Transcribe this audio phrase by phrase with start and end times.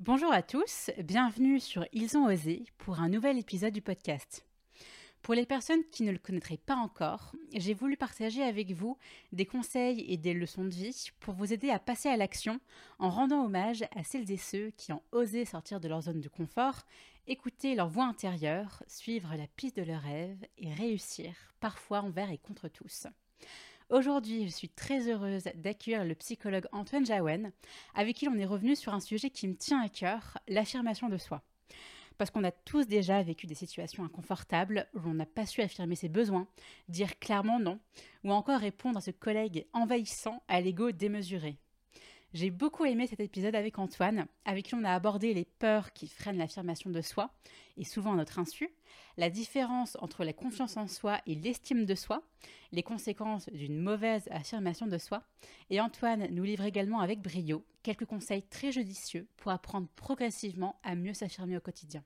[0.00, 4.46] Bonjour à tous, bienvenue sur Ils ont osé pour un nouvel épisode du podcast.
[5.22, 8.96] Pour les personnes qui ne le connaîtraient pas encore, j'ai voulu partager avec vous
[9.32, 12.60] des conseils et des leçons de vie pour vous aider à passer à l'action
[13.00, 16.28] en rendant hommage à celles et ceux qui ont osé sortir de leur zone de
[16.28, 16.86] confort,
[17.26, 22.38] écouter leur voix intérieure, suivre la piste de leurs rêves et réussir, parfois envers et
[22.38, 23.08] contre tous.
[23.90, 27.52] Aujourd'hui, je suis très heureuse d'accueillir le psychologue Antoine Jaouen,
[27.94, 31.16] avec qui on est revenu sur un sujet qui me tient à cœur, l'affirmation de
[31.16, 31.42] soi.
[32.18, 35.94] Parce qu'on a tous déjà vécu des situations inconfortables où on n'a pas su affirmer
[35.94, 36.46] ses besoins,
[36.90, 37.80] dire clairement non,
[38.24, 41.56] ou encore répondre à ce collègue envahissant à l'ego démesuré.
[42.34, 46.08] J'ai beaucoup aimé cet épisode avec Antoine, avec qui on a abordé les peurs qui
[46.08, 47.30] freinent l'affirmation de soi,
[47.78, 48.68] et souvent à notre insu,
[49.16, 52.22] la différence entre la confiance en soi et l'estime de soi,
[52.70, 55.22] les conséquences d'une mauvaise affirmation de soi,
[55.70, 60.96] et Antoine nous livre également avec brio quelques conseils très judicieux pour apprendre progressivement à
[60.96, 62.04] mieux s'affirmer au quotidien.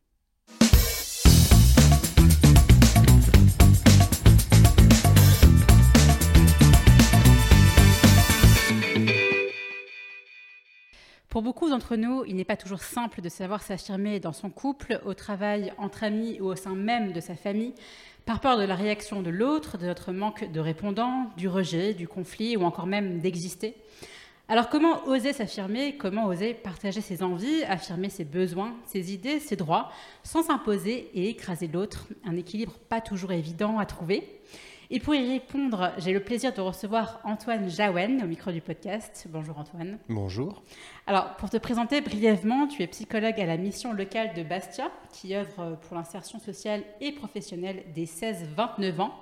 [11.32, 15.00] Pour beaucoup d'entre nous, il n'est pas toujours simple de savoir s'affirmer dans son couple,
[15.06, 17.72] au travail, entre amis ou au sein même de sa famille,
[18.26, 22.06] par peur de la réaction de l'autre, de notre manque de répondants, du rejet, du
[22.06, 23.74] conflit ou encore même d'exister.
[24.46, 29.56] Alors comment oser s'affirmer Comment oser partager ses envies, affirmer ses besoins, ses idées, ses
[29.56, 29.90] droits,
[30.24, 32.08] sans s'imposer et écraser l'autre?
[32.26, 34.22] Un équilibre pas toujours évident à trouver.
[34.90, 39.26] Et pour y répondre, j'ai le plaisir de recevoir Antoine Jaouen au micro du podcast.
[39.30, 39.98] Bonjour Antoine.
[40.08, 40.62] Bonjour.
[41.06, 45.34] Alors, pour te présenter brièvement, tu es psychologue à la mission locale de Bastia, qui
[45.34, 49.14] œuvre pour l'insertion sociale et professionnelle des 16-29 ans.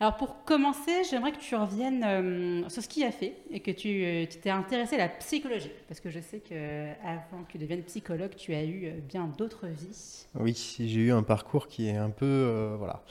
[0.00, 3.70] Alors pour commencer, j'aimerais que tu reviennes euh, sur ce qui a fait et que
[3.70, 7.58] euh, tu t'es intéressé à la psychologie, parce que je sais que avant que tu
[7.58, 10.26] deviennes psychologue, tu as eu euh, bien d'autres vies.
[10.34, 13.04] Oui, j'ai eu un parcours qui est un peu voilà,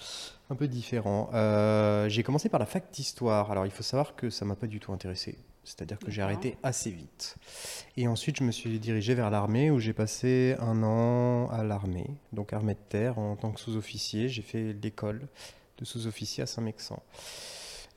[0.54, 1.30] un peu différent.
[2.08, 3.52] j'ai commencé par la fac d'histoire.
[3.52, 5.38] Alors il faut savoir que ça m'a pas du tout intéressé.
[5.64, 7.38] C'est-à-dire que j'ai arrêté assez vite.
[7.96, 12.10] Et ensuite, je me suis dirigé vers l'armée où j'ai passé un an à l'armée,
[12.34, 14.28] donc armée de terre en tant que sous-officier.
[14.28, 15.28] J'ai fait l'école
[15.78, 17.02] de sous-officier à Saint-Mexan.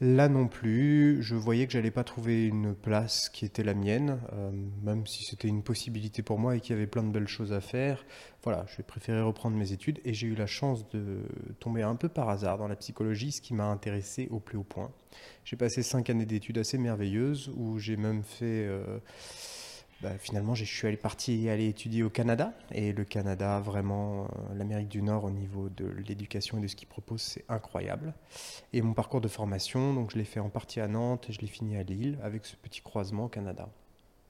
[0.03, 4.21] Là non plus, je voyais que j'allais pas trouver une place qui était la mienne,
[4.35, 4.51] euh,
[4.83, 7.55] même si c'était une possibilité pour moi et qu'il y avait plein de belles choses
[7.55, 8.05] à faire.
[8.43, 11.23] Voilà, j'ai préféré reprendre mes études et j'ai eu la chance de
[11.61, 14.65] tomber un peu par hasard dans la psychologie, ce qui m'a intéressé au plus haut
[14.65, 14.93] point.
[15.45, 18.99] J'ai passé cinq années d'études assez merveilleuses où j'ai même fait euh,
[20.03, 22.53] bah, finalement, je suis allé parti aller étudier au Canada.
[22.71, 26.77] Et le Canada, vraiment, euh, l'Amérique du Nord, au niveau de l'éducation et de ce
[26.77, 28.13] qu'il propose, c'est incroyable.
[28.73, 31.41] Et mon parcours de formation, donc je l'ai fait en partie à Nantes et je
[31.41, 33.69] l'ai fini à Lille avec ce petit croisement au Canada.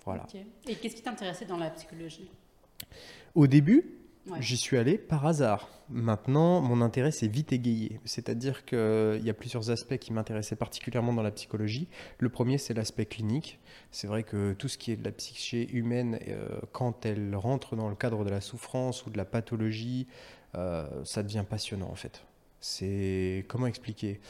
[0.05, 0.25] Voilà.
[0.69, 2.31] Et qu'est-ce qui t'intéressait dans la psychologie?
[3.35, 3.85] Au début,
[4.41, 5.69] J'y suis allé par hasard.
[5.89, 8.01] Maintenant, mon intérêt s'est vite égayé.
[8.05, 11.89] C'est-à-dire qu'il y a plusieurs aspects qui m'intéressaient particulièrement dans la psychologie.
[12.19, 13.61] Le premier, c'est l'aspect clinique.
[13.93, 17.77] C'est vrai que tout ce qui est de la psyché humaine, euh, quand elle rentre
[17.77, 20.09] dans le cadre de la souffrance ou de la pathologie,
[20.57, 22.25] euh, ça devient passionnant en fait.
[22.61, 24.21] C'est comment expliquer?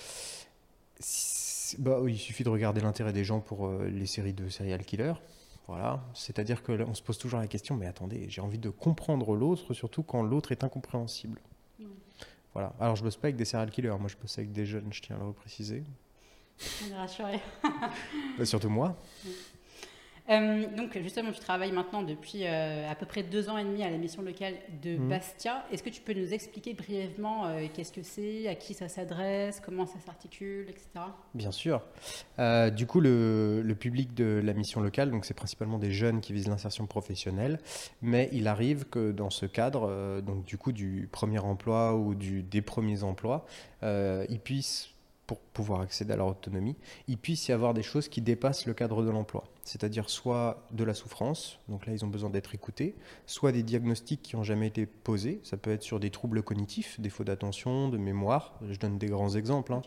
[1.78, 5.14] Bah, Il suffit de regarder l'intérêt des gens pour euh, les séries de serial killers.
[5.68, 9.74] Voilà, c'est-à-dire qu'on se pose toujours la question, mais attendez, j'ai envie de comprendre l'autre,
[9.74, 11.40] surtout quand l'autre est incompréhensible.
[12.52, 12.72] Voilà.
[12.80, 15.02] Alors je bosse pas avec des serial killers, moi je bosse avec des jeunes, je
[15.02, 15.82] tiens à le repréciser.
[16.84, 17.40] On est rassuré.
[18.38, 18.96] Bah, surtout moi.
[20.28, 23.82] Euh, donc justement, tu travailles maintenant depuis euh, à peu près deux ans et demi
[23.82, 25.08] à la mission locale de mhm.
[25.08, 25.64] Bastia.
[25.72, 29.60] Est-ce que tu peux nous expliquer brièvement euh, qu'est-ce que c'est, à qui ça s'adresse,
[29.64, 30.88] comment ça s'articule, etc.
[31.34, 31.82] Bien sûr.
[32.74, 36.32] du coup, le, le, public de la mission locale, donc c'est principalement des jeunes qui
[36.32, 37.58] visent l'insertion professionnelle,
[38.02, 42.42] mais il arrive que dans ce cadre, donc du coup du premier emploi ou du,
[42.42, 43.44] des premiers emplois,
[43.82, 44.95] ils puissent
[45.26, 46.76] pour pouvoir accéder à leur autonomie,
[47.08, 49.44] il puisse y avoir des choses qui dépassent le cadre de l'emploi.
[49.64, 52.94] C'est-à-dire soit de la souffrance, donc là ils ont besoin d'être écoutés,
[53.26, 57.00] soit des diagnostics qui n'ont jamais été posés, ça peut être sur des troubles cognitifs,
[57.00, 59.82] défaut d'attention, de mémoire, je donne des grands exemples, hein,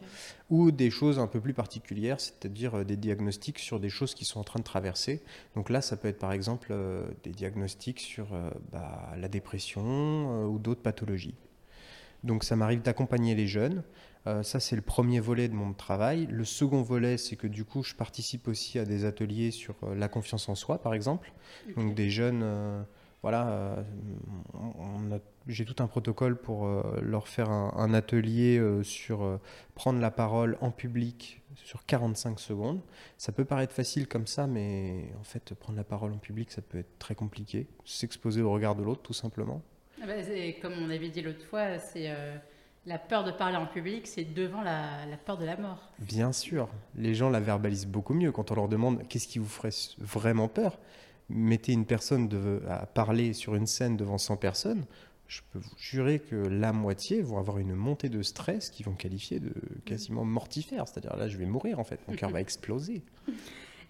[0.50, 4.26] ou des choses un peu plus particulières, c'est-à-dire euh, des diagnostics sur des choses qui
[4.26, 5.24] sont en train de traverser.
[5.56, 10.46] Donc là ça peut être par exemple euh, des diagnostics sur euh, bah, la dépression
[10.48, 11.36] ou d'autres pathologies.
[12.24, 13.84] Donc ça m'arrive d'accompagner les jeunes.
[14.28, 16.28] Euh, ça, c'est le premier volet de mon travail.
[16.30, 19.96] Le second volet, c'est que du coup, je participe aussi à des ateliers sur euh,
[19.96, 21.32] la confiance en soi, par exemple.
[21.76, 22.82] Donc des jeunes, euh,
[23.22, 23.84] voilà,
[25.48, 26.70] j'ai tout un protocole pour
[27.02, 29.40] leur faire un, atelier sur
[29.76, 32.80] prendre la parole en public sur 45 secondes.
[33.18, 36.62] Ça peut paraître facile comme ça, mais en fait, prendre la parole en public, ça
[36.62, 37.68] peut être très compliqué.
[37.84, 39.62] S'exposer au regard de l'autre, tout simplement.
[40.02, 40.14] Ah bah,
[40.62, 42.10] comme on avait dit l'autre fois, c'est
[42.86, 45.90] la peur de parler en public, c'est devant la, peur de la mort.
[46.00, 49.48] Bien sûr, les gens la verbalisent beaucoup mieux quand on leur demande qu'est-ce qui vous
[49.48, 50.78] ferait vraiment peur?
[51.30, 52.30] Mettez une personne
[52.68, 54.86] à parler sur une scène devant 100 personnes,
[55.30, 58.94] je peux vous jurer que la moitié vont avoir une montée de stress qui vont
[58.94, 59.54] qualifier de
[59.86, 60.88] quasiment mortifère.
[60.88, 63.04] C'est-à-dire là, je vais mourir en fait, mon cœur va exploser.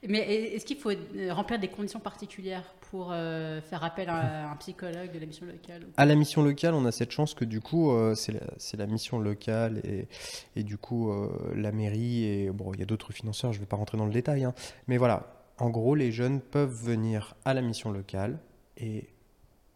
[0.07, 0.92] Mais est-ce qu'il faut
[1.31, 5.86] remplir des conditions particulières pour euh, faire appel à un psychologue de la mission locale
[5.98, 9.19] À la mission locale, on a cette chance que du coup, euh, c'est la, mission
[9.19, 10.07] locale et,
[10.56, 13.63] et du coup, euh, la mairie et bon, il y a d'autres financeurs, je ne
[13.63, 14.54] vais pas rentrer dans le détail, hein.
[14.88, 18.40] mais voilà, en gros, les jeunes peuvent venir à la mission locale
[18.78, 19.10] et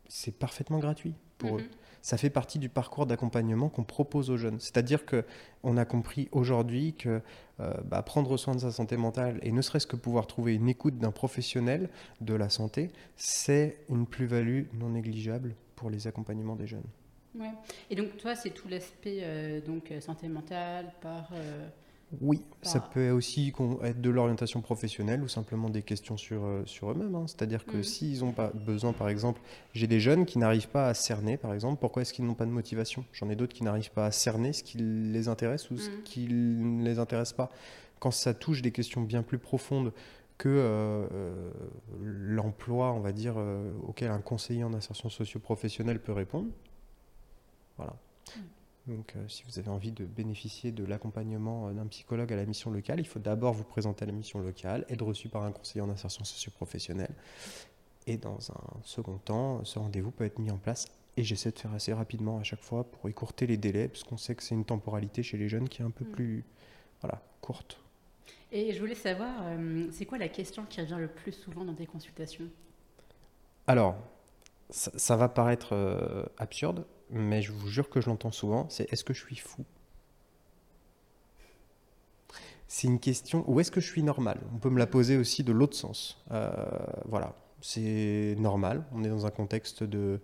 [0.08, 1.64] c'est parfaitement gratuit pour eux.
[2.04, 4.60] Ça fait partie du parcours d'accompagnement qu'on propose aux jeunes.
[4.60, 5.24] C'est-à-dire que
[5.64, 7.22] on a compris aujourd'hui que
[7.62, 10.68] euh, bah, prendre soin de sa santé mentale et ne serait-ce que pouvoir trouver une
[10.68, 11.90] écoute d'un professionnel
[12.20, 16.84] de la santé, c'est une plus-value non négligeable pour les accompagnements des jeunes.
[17.40, 17.54] Ouais.
[17.90, 21.30] Et donc toi, c'est tout l'aspect euh, donc euh, santé mentale par
[22.22, 26.92] oui, ça peut aussi être de l'orientation professionnelle ou simplement des questions sur, euh, sur
[26.92, 27.16] eux-mêmes.
[27.16, 27.26] Hein.
[27.28, 27.84] C'est-à-dire que mm.
[27.84, 29.42] s'ils n'ont pas besoin, par exemple,
[29.74, 32.46] j'ai des jeunes qui n'arrivent pas à cerner, par exemple, pourquoi est-ce qu'ils n'ont pas
[32.46, 33.06] de motivation?
[33.14, 36.04] J'en ai d'autres qui n'arrivent pas à cerner ce qui les intéresse ou ce mm.
[36.04, 37.50] qui ne les intéresse pas.
[38.00, 39.94] Quand ça touche des questions bien plus profondes
[40.38, 41.52] que euh, euh,
[42.02, 43.36] l'emploi, on va dire,
[43.88, 46.50] auquel un conseiller en insertion socio-professionnelle peut répondre,
[47.78, 47.96] voilà.
[48.88, 52.46] Donc, euh, si vous avez envie de bénéficier de l'accompagnement euh, d'un psychologue à la
[52.46, 55.52] mission locale, il faut d'abord vous présenter à la mission locale, être reçu par un
[55.52, 57.14] conseiller en insertion socio-professionnelle.
[58.08, 60.88] Et dans un second temps, ce rendez-vous peut être mis en place.
[61.16, 64.18] Et j'essaie de faire assez rapidement à chaque fois pour écourter les délais, parce qu'on
[64.18, 66.12] sait que c'est une temporalité chez les jeunes qui est un peu mm.
[66.12, 66.44] plus
[67.02, 67.80] voilà, courte.
[68.52, 71.74] Et je voulais savoir, euh, c'est quoi la question qui revient le plus souvent dans
[71.74, 72.50] tes consultations?
[73.66, 73.96] Alors,
[74.70, 75.74] ça, va paraître
[76.38, 79.64] absurde, mais je vous jure que je l'entends souvent, c'est est-ce que je suis fou?
[82.68, 84.42] C'est une question, ou est-ce que je suis normal?
[84.54, 86.24] On peut me la poser aussi de l'autre sens.
[86.32, 86.52] Euh,
[87.06, 90.20] voilà, c'est normal, on est dans un contexte de,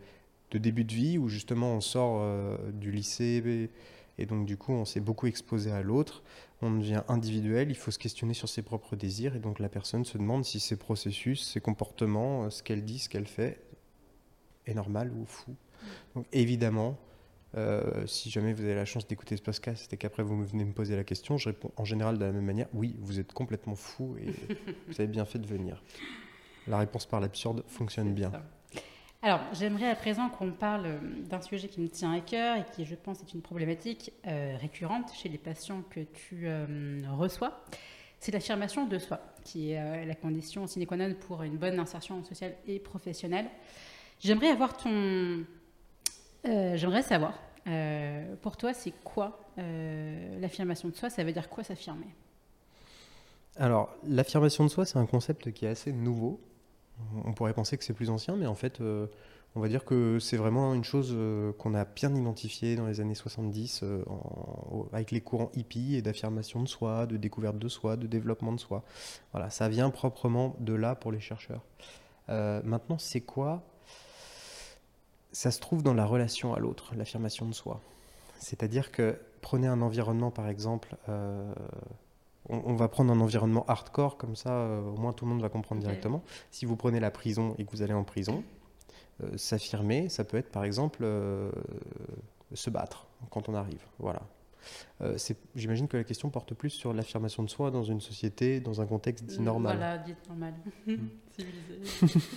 [0.51, 3.69] début de vie où justement on sort euh, du lycée
[4.17, 6.23] et, donc du coup on s'est beaucoup exposé à l'autre,
[6.61, 10.03] on devient individuel, il faut se questionner sur ses propres désirs et donc la personne
[10.03, 13.61] se demande si ses processus, ses comportements, euh, ce qu'elle dit, ce qu'elle fait
[14.65, 15.55] est normal ou fou.
[16.15, 16.97] Donc évidemment,
[17.57, 20.73] euh, si jamais vous avez la chance d'écouter ce podcast et qu'après vous venez me
[20.73, 23.75] poser la question, je réponds en général de la même manière, oui, vous êtes complètement
[23.75, 24.33] fou et
[24.87, 25.81] vous avez bien fait de venir.
[26.67, 28.31] La réponse par l'absurde fonctionne bien.
[29.21, 32.85] Alors, j'aimerais à présent qu'on parle d'un sujet qui me tient à cœur et qui,
[32.85, 37.65] je pense, est une problématique euh, récurrente chez les patients que tu euh, reçois.
[38.19, 42.21] C'est l'affirmation de soi, qui est la condition sine qua non pour une bonne insertion
[42.23, 43.49] sociale et professionnelle.
[44.19, 45.45] J'aimerais avoir ton,
[46.45, 47.33] euh, j'aimerais savoir,
[47.67, 51.09] euh, pour toi, c'est quoi euh, l'affirmation de soi?
[51.09, 52.07] Ça veut dire quoi s'affirmer?
[53.57, 56.39] Alors, l'affirmation de soi, c'est un concept qui est assez nouveau.
[57.25, 60.35] On pourrait penser que c'est plus ancien, mais en fait, on va dire que c'est
[60.35, 61.17] vraiment une chose
[61.57, 63.85] qu'on a bien identifiée dans les années 70
[64.91, 68.59] avec les courants hippies et d'affirmation de soi, de découverte de soi, de développement de
[68.59, 68.83] soi.
[69.31, 71.63] Voilà, ça vient proprement de là pour les chercheurs.
[72.27, 73.63] maintenant, c'est quoi
[75.31, 77.81] ça se trouve dans la relation à l'autre, l'affirmation de soi.
[78.39, 81.53] C'est-à-dire que prenez un environnement, par exemple, euh,
[82.47, 85.49] on, va prendre un environnement hardcore, comme ça, euh, au moins tout le monde va
[85.49, 86.23] comprendre directement.
[86.51, 88.43] Si vous prenez la prison et que vous allez en prison,
[89.23, 91.05] euh, s'affirmer, ça peut être, par exemple,
[92.53, 93.83] se battre quand on arrive.
[93.99, 94.21] Voilà.
[95.55, 98.85] J'imagine que la question porte plus sur l'affirmation de soi dans une société, dans un
[98.85, 99.77] contexte dit normal.
[99.77, 100.53] Voilà, dit normal.
[100.85, 101.07] Hmm.
[101.37, 102.19] Civilisé.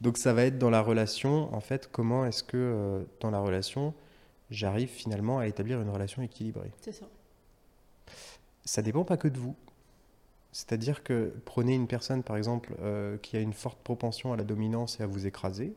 [0.00, 3.40] Donc ça va être dans la relation, en fait, comment est-ce que euh, dans la
[3.40, 3.94] relation,
[4.50, 6.72] j'arrive finalement à établir une relation équilibrée.
[6.80, 7.06] C'est ça.
[8.64, 9.56] Ça dépend pas que de vous.
[10.52, 14.44] C'est-à-dire que prenez une personne, par exemple, euh, qui a une forte propension à la
[14.44, 15.74] dominance et à vous écraser,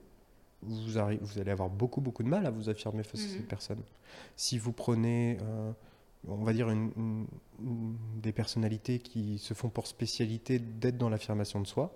[0.61, 3.47] vous, vous allez avoir beaucoup, beaucoup de mal à vous affirmer face à cette mhm.
[3.47, 3.81] personne.
[4.35, 5.71] Si vous prenez, euh,
[6.27, 6.73] on va dire,
[7.59, 11.95] des personnalités qui se font pour spécialité d'être dans l'affirmation de soi,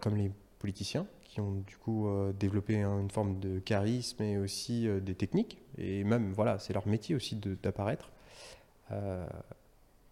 [0.00, 4.86] comme les politiciens qui ont du coup euh, développé une forme de charisme et aussi
[4.86, 5.58] euh, des techniques.
[5.78, 8.10] Et même, voilà, c'est leur métier aussi d'apparaître.
[8.90, 9.26] Euh,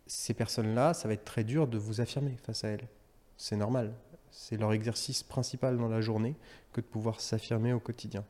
[0.07, 2.89] ces personnes-là, ça va être très dur de vous affirmer face à elles.
[3.37, 3.95] C'est normal.
[4.31, 6.35] c'est leur exercice principal dans la journée
[6.73, 8.25] que de pouvoir s'affirmer au quotidien.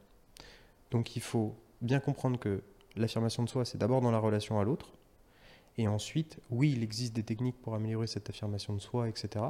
[0.91, 2.63] Donc il faut bien comprendre que
[2.97, 4.93] l'affirmation de soi, c'est d'abord dans la relation à l'autre.
[5.77, 9.45] Et ensuite, oui, il existe des techniques pour améliorer cette affirmation de soi, etc.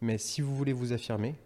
[0.00, 1.36] Mais si vous voulez vous affirmer,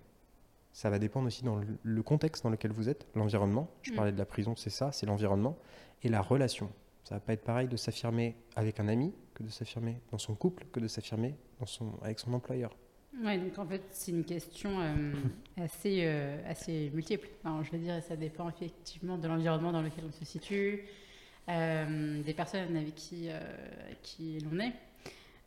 [0.75, 3.71] ça va dépendre aussi dans le contexte dans lequel vous êtes, l'environnement.
[3.83, 3.95] Je mm.
[3.95, 5.57] parlais de la prison, c'est ça, c'est l'environnement.
[6.03, 6.69] Et la relation.
[7.05, 10.35] Ça va pas être pareil de s'affirmer avec un ami que de s'affirmer dans son
[10.35, 12.77] couple, que de s'affirmer son, avec son employeur.
[13.23, 15.13] Oui, donc en fait, c'est une question euh,
[15.57, 17.29] assez, euh, assez multiple.
[17.63, 20.87] je veux dire, ça dépend effectivement de l'environnement dans lequel on se situe,
[21.49, 23.29] euh, des personnes avec qui,
[24.03, 24.73] qui l'on est.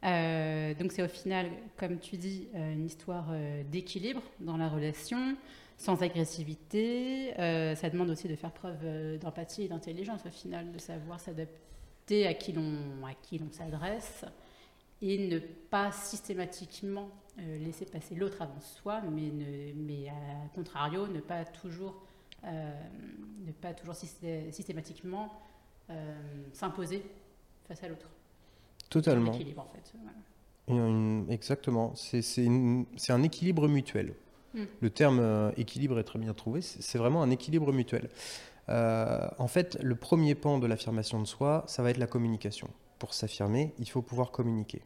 [0.04, 3.28] donc c'est au final, comme tu dis, une histoire
[3.72, 5.36] d'équilibre dans la relation,
[5.78, 7.34] sans agressivité.
[7.38, 12.34] ça demande aussi de faire preuve d'empathie et d'intelligence au final, de savoir s'adapter à
[12.34, 14.24] qui l'on s'adresse
[15.02, 21.20] et ne pas systématiquement euh, laisser passer l'autre avant soi, mais, ne, à contrario, ne
[21.20, 22.02] pas toujours,
[22.44, 22.82] euh,
[23.46, 25.32] ne pas toujours systématiquement
[25.90, 26.16] euh,
[26.52, 27.04] s'imposer
[27.68, 28.10] face à l'autre.
[28.90, 29.32] Totalement.
[29.32, 29.68] Un équilibre,
[30.68, 30.74] en
[31.28, 31.34] fait.
[31.34, 31.94] exactement.
[31.96, 34.14] C'est un équilibre mutuel.
[34.54, 34.64] Hmm.
[34.80, 36.62] Le terme équilibre est très bien trouvé.
[36.62, 38.10] C'est vraiment un équilibre mutuel.
[38.68, 42.70] en fait, le premier pan de l'affirmation de soi, ça va être la communication.
[43.00, 44.82] Pour s'affirmer, il faut pouvoir communiquer.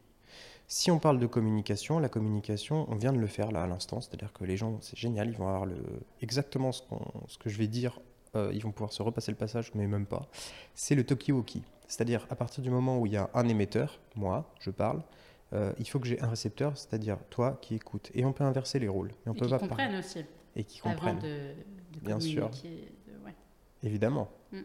[0.68, 4.00] Si on parle de communication, la communication, on vient de le faire là à l'instant,
[4.00, 5.76] c'est-à-dire que les gens, c'est génial, ils vont avoir le,
[6.22, 6.82] exactement ce,
[7.28, 8.00] ce que je vais dire,
[8.34, 10.26] euh, ils vont pouvoir se repasser le passage, mais même pas.
[10.74, 14.50] C'est le talkie-walkie, c'est-à-dire à partir du moment où il y a un émetteur, moi,
[14.60, 15.02] je parle,
[15.52, 18.10] euh, il faut que j'ai un récepteur, c'est-à-dire toi qui écoutes.
[18.14, 19.10] Et on peut inverser les rôles.
[19.24, 20.24] Mais on et peut qui comprennent aussi.
[20.56, 21.18] Et qui comprennent.
[21.18, 21.54] de,
[22.00, 22.50] Bien sûr.
[23.82, 24.30] Évidemment.
[24.52, 24.60] Mm.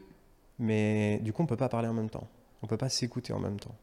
[0.59, 2.27] Mais du coup, on ne peut pas parler en même temps.
[2.61, 3.75] On ne peut pas s'écouter en même temps.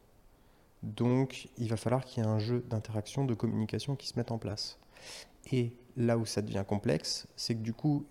[0.83, 4.31] Donc, il va falloir qu'il y ait un jeu d'interaction, de communication qui se mette
[4.31, 4.79] en place.
[5.51, 8.05] Et là où ça devient complexe, c'est que du coup,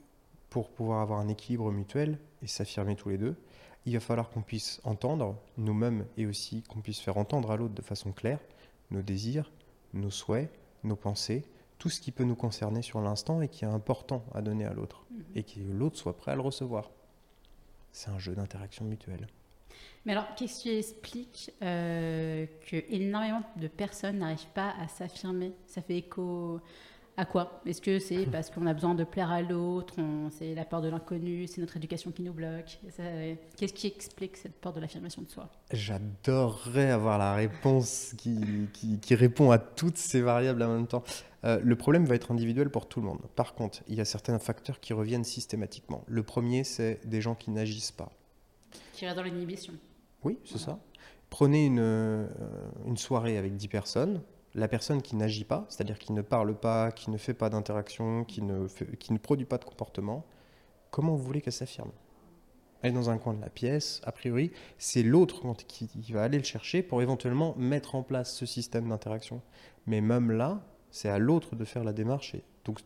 [0.54, 3.34] pour pouvoir avoir un équilibre mutuel et s'affirmer tous les deux,
[3.87, 7.75] il va falloir qu'on puisse entendre nous-mêmes et aussi qu'on puisse faire entendre à l'autre
[7.75, 8.38] de façon claire
[8.92, 9.50] nos désirs,
[9.94, 10.49] nos souhaits,
[10.84, 11.42] nos pensées,
[11.78, 14.73] tout ce qui peut nous concerner sur l'instant et qui est important à donner à
[14.75, 15.25] l'autre mhm.
[15.34, 16.92] et que l'autre soit prêt à le recevoir.
[17.90, 19.26] C'est un jeu d'interaction mutuelle.
[20.06, 25.52] Mais alors, qu'est-ce qui explique euh, que énormément de personnes n'arrivent pas à s'affirmer?
[25.66, 26.61] Ça fait écho
[27.16, 29.94] à quoi Est-ce que c'est parce qu'on a besoin de plaire à l'autre
[30.30, 32.78] C'est la peur de l'inconnu C'est notre éducation qui nous bloque
[33.56, 38.68] Qu'est-ce qui explique cette peur de l'affirmation de soi J'adorerais avoir la réponse qui,
[39.00, 41.04] qui, répond à toutes ces variables en même temps.
[41.44, 43.21] Euh, le problème va être individuel pour tout le monde.
[43.37, 46.04] Par contre, il y a certains facteurs qui reviennent systématiquement.
[46.06, 48.11] Le premier, c'est des gens qui n'agissent pas.
[48.94, 49.75] Qui restent dans l'inhibition.
[50.25, 50.78] Oui, c'est ça.
[51.30, 52.26] Prenez une, euh,
[52.87, 54.23] une, soirée avec 10 personnes.
[54.54, 58.25] La personne qui n'agit pas, c'est-à-dire qui ne parle pas, qui ne fait pas d'interaction,
[58.25, 58.68] qui ne,
[59.18, 60.25] produit pas de comportement,
[60.90, 61.90] comment vous voulez qu'elle s'affirme?
[62.82, 66.23] Elle est dans un coin de la pièce, a priori, c'est l'autre qui, qui va
[66.23, 69.40] aller le chercher pour éventuellement mettre en place ce système d'interaction.
[69.87, 70.61] Mais même là,
[70.94, 72.37] c'est à l'autre de faire la démarche.
[72.64, 72.80] donc,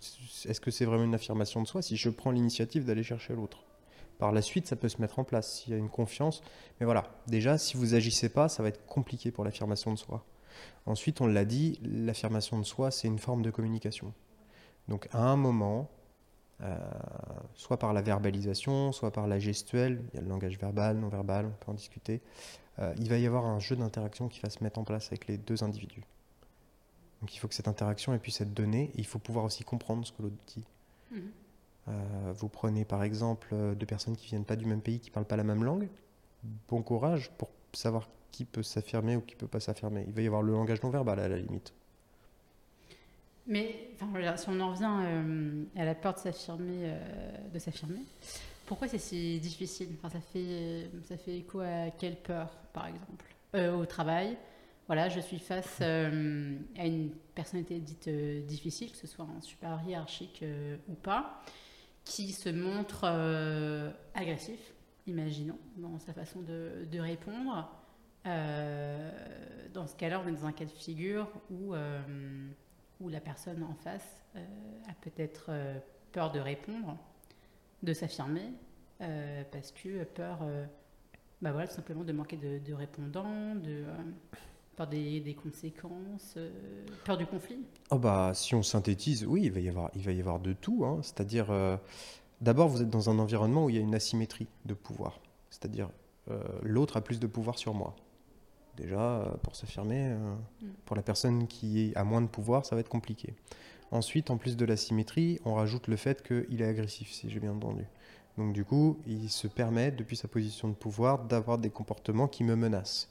[0.47, 3.65] est-ce que c'est vraiment une affirmation de soi si je prends l'initiative d'aller chercher l'autre?
[4.19, 6.43] Par la suite, ça peut se mettre en place s'il y a une confiance.
[6.81, 10.25] Mais voilà, déjà, si vous agissez pas, ça va être compliqué pour l'affirmation de soi.
[10.87, 14.13] Ensuite, on l'a dit, l'affirmation de soi, c'est une forme de communication.
[14.89, 15.91] Donc, à un moment,
[16.63, 16.77] euh,
[17.55, 21.09] soit par la verbalisation, soit par la gestuelle, il y a le langage verbal, non
[21.09, 22.21] verbal, on peut en discuter,
[22.81, 25.29] euh, il va y avoir un jeu d'interaction qui va se mettre en place avec
[25.29, 26.03] les deux individus.
[27.21, 30.07] Donc il faut que cette interaction puisse être donnée, et il faut pouvoir aussi comprendre
[30.07, 30.65] ce que l'autre dit.
[31.11, 31.17] Mmh.
[31.89, 35.27] Euh, vous prenez par exemple deux personnes qui viennent pas du même pays, qui parlent
[35.27, 35.89] pas la même langue.
[36.69, 40.05] Bon courage pour savoir qui peut s'affirmer ou qui peut pas s'affirmer.
[40.07, 41.73] Il va y avoir le langage non verbal à la limite.
[43.47, 43.91] Mais
[44.37, 46.93] si on en revient euh, à la peur de s'affirmer,
[47.53, 48.03] de s'affirmer,
[48.67, 49.89] pourquoi c'est si difficile?
[50.03, 53.25] Ça, fait, ça fait écho à quelle peur, par exemple?
[53.55, 54.37] Au travail,
[54.87, 58.11] voilà, je suis face à une personnalité dite
[58.47, 60.45] difficile, que ce soit en super hiérarchique
[60.87, 61.43] ou pas
[62.09, 64.59] qui se montre euh, agressif,
[65.07, 67.71] imaginons, dans sa façon de, répondre.
[68.27, 69.11] Euh,
[69.73, 72.01] dans ce cas-là, on est dans un cas de figure où, euh,
[73.01, 75.51] où la personne en face a peut-être
[76.13, 76.97] peur de répondre,
[77.83, 78.53] de s'affirmer,
[78.99, 80.41] parce que peur,
[81.43, 83.85] bah voilà, simplement de manquer de, de répondants, de
[84.79, 86.51] par des, conséquences, euh,
[87.05, 87.59] peur du conflit
[87.91, 90.53] oh bah, Si on synthétise, oui, il va y avoir, il va y avoir de
[90.53, 90.85] tout.
[90.85, 91.01] Hein.
[91.03, 91.77] C'est-à-dire, euh,
[92.41, 95.19] d'abord, vous êtes dans un environnement où il y a une asymétrie de pouvoir.
[95.51, 95.91] C'est-à-dire,
[96.31, 97.97] euh, l'autre a plus de pouvoir sur moi.
[98.79, 100.67] Déjà, pour s'affirmer, mm.
[100.87, 103.35] pour la personne qui a moins de pouvoir, ça va être compliqué.
[103.91, 107.41] Ensuite, en plus de la symétrie, on rajoute le fait qu'il est agressif, si j'ai
[107.41, 107.85] bien entendu.
[108.37, 112.45] Donc du coup, il se permet, depuis sa position de pouvoir, d'avoir des comportements qui
[112.45, 113.09] me menacent.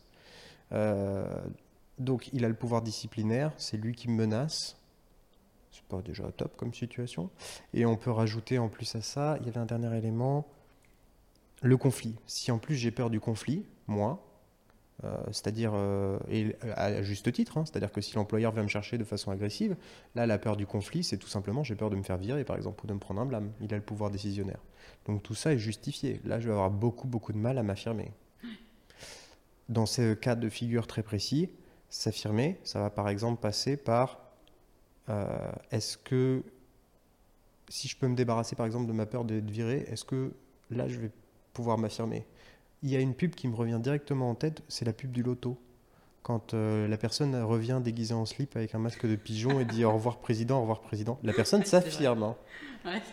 [0.72, 1.28] Euh,
[2.00, 4.78] donc il a le pouvoir disciplinaire, c'est lui qui me menace.
[5.72, 7.30] C'est pas déjà top comme situation.
[7.74, 10.48] Et on peut rajouter en plus à ça, il y avait un dernier élément,
[11.62, 12.16] le conflit.
[12.26, 14.24] Si en plus j'ai peur du conflit, moi,
[15.04, 16.18] euh, c'est-à-dire, euh,
[16.76, 19.76] à juste titre, hein, c'est-à-dire que si l'employeur vient me chercher de façon agressive,
[20.16, 22.56] là, la peur du conflit, c'est tout simplement j'ai peur de me faire virer, par
[22.56, 23.52] exemple, ou de me prendre un blâme.
[23.62, 24.60] Il a le pouvoir décisionnaire.
[25.06, 26.20] Donc tout ça est justifié.
[26.26, 28.12] Là, je vais avoir beaucoup, beaucoup de mal à m'affirmer.
[29.70, 31.50] Dans ce cas de figure très précis,
[31.90, 34.20] s'affirmer, ça va par exemple passer par
[35.10, 36.44] euh, est-ce que
[37.70, 40.34] si je peux me débarrasser par exemple de ma peur d'être viré, est-ce que
[40.70, 41.12] là je vais
[41.54, 42.26] pouvoir m'affirmer?
[42.84, 45.24] Il y a une pub qui me revient directement en tête, c'est la pub du
[45.24, 45.58] loto.
[46.24, 49.86] Quand euh, la personne revient déguisée en slip avec un masque de pigeon et dit
[49.86, 52.24] au revoir président, au revoir président, la personne s'affirme.
[52.24, 52.36] Hein.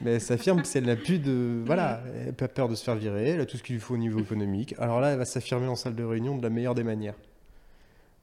[0.03, 1.63] Mais elle s'affirme, c'est la pub de.
[1.65, 3.81] Voilà, elle n'a pas peur de se faire virer, elle a tout ce qu'il lui
[3.81, 4.75] faut au niveau économique.
[4.79, 7.15] Alors là, elle va s'affirmer en salle de réunion de la meilleure des manières.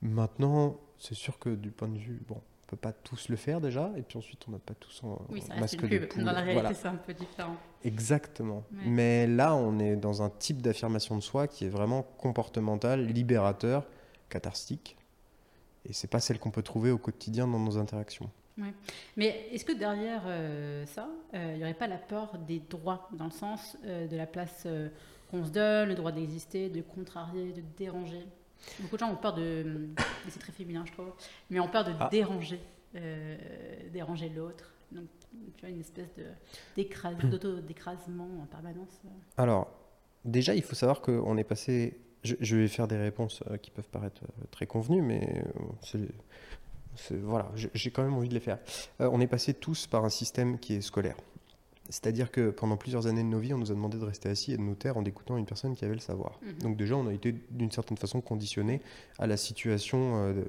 [0.01, 2.21] Maintenant, c'est sûr que du point de vue.
[2.27, 5.17] Bon, peut pas tous le faire déjà, et puis ensuite on n'a pas tous un
[5.29, 6.23] oui, ça masque de poule.
[6.23, 7.55] Dans la réalité, c'est un peu différent.
[7.83, 8.63] Exactement.
[8.71, 13.85] Mais là, on est dans un type d'affirmation de soi qui est vraiment comportemental, libérateur,
[14.29, 14.95] catharstique,
[15.85, 18.29] et c'est pas celle qu'on peut trouver au quotidien dans nos interactions.
[19.17, 23.09] Mais est-ce que derrière euh, ça, euh, il n'y aurait pas la peur des droits,
[23.13, 24.67] dans le sens euh, de la place
[25.29, 28.25] qu'on se donne, le droit d'exister, de contrarier, de déranger?
[28.79, 29.89] Beaucoup de gens ont peur de.
[30.29, 31.11] c'est très féminin, je trouve.
[31.49, 32.09] Mais ont peur de ah.
[32.11, 32.59] déranger,
[32.95, 33.37] euh,
[33.91, 34.71] déranger l'autre.
[34.91, 35.05] Donc,
[35.57, 36.09] tu as une espèce
[37.29, 39.01] d'auto-décrasement en permanence.
[39.37, 39.71] Alors,
[40.25, 41.99] déjà, il faut savoir qu'on est passé.
[42.23, 45.43] Je, vais faire des réponses euh, qui peuvent paraître euh, très convenues, mais
[47.09, 48.59] voilà, j'ai quand même envie de les faire.
[48.99, 51.15] on est passé tous par un système qui est scolaire.
[51.89, 54.53] C'est-à-dire que pendant plusieurs années de nos vies, on nous a demandé de rester assis
[54.53, 56.39] et de nous taire en écoutant une personne qui avait le savoir.
[56.41, 56.57] Mhm.
[56.59, 58.81] Donc déjà, on a été d'une certaine façon conditionné
[59.19, 60.43] à la situation euh,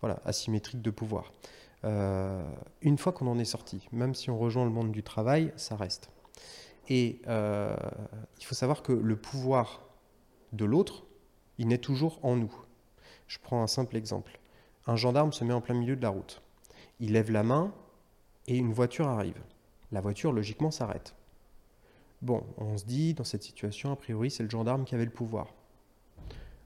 [0.00, 1.32] voilà, asymétrique de pouvoir.
[1.84, 2.42] Euh,
[2.82, 5.76] une fois qu'on en est sorti, même si on rejoint le monde du travail, ça
[5.76, 6.10] reste.
[6.88, 7.76] Et euh,
[8.38, 9.82] il faut savoir que le pouvoir
[10.52, 11.04] de l'autre,
[11.58, 12.52] il naît toujours en nous.
[13.28, 14.38] Je prends un simple exemple.
[14.86, 16.42] Un gendarme se met en plein milieu de la route.
[16.98, 17.72] Il lève la main
[18.46, 19.40] et une voiture arrive
[19.92, 21.14] la voiture logiquement s'arrête.
[22.22, 25.10] Bon, on se dit, dans cette situation, a priori, c'est le gendarme qui avait le
[25.10, 25.54] pouvoir.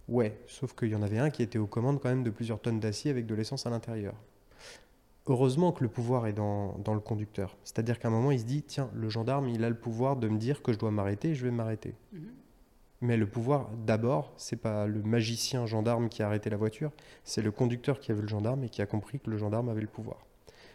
[0.08, 2.60] Ouais, sauf qu'il y en avait un qui était aux commandes quand même de plusieurs
[2.60, 4.14] tonnes d'acier avec de l'essence à l'intérieur.
[5.26, 7.56] Heureusement que le pouvoir est dans, le conducteur.
[7.64, 10.28] C'est-à-dire qu'à un moment, il se dit, tiens, le gendarme, il a le pouvoir de
[10.28, 11.94] me dire que je dois m'arrêter et je vais m'arrêter.
[12.12, 12.32] Mhm.
[13.00, 16.90] Mais le pouvoir, d'abord, c'est pas le magicien gendarme qui a arrêté la voiture,
[17.22, 19.68] c'est le conducteur qui a vu le gendarme et qui a compris que le gendarme
[19.68, 20.26] avait le pouvoir.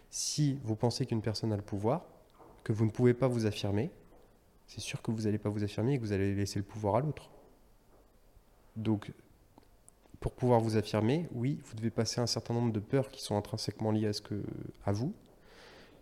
[0.09, 2.05] Si vous pensez qu'une personne a le pouvoir,
[2.63, 3.91] que vous ne pouvez pas vous affirmer,
[4.67, 6.95] c'est sûr que vous n'allez pas vous affirmer et que vous allez laisser le pouvoir
[6.95, 7.31] à l'autre.
[8.75, 9.11] Donc,
[10.19, 13.35] pour pouvoir vous affirmer, oui, vous devez passer un certain nombre de peurs qui sont
[13.37, 14.43] intrinsèquement liées à, ce que,
[14.85, 15.13] à vous,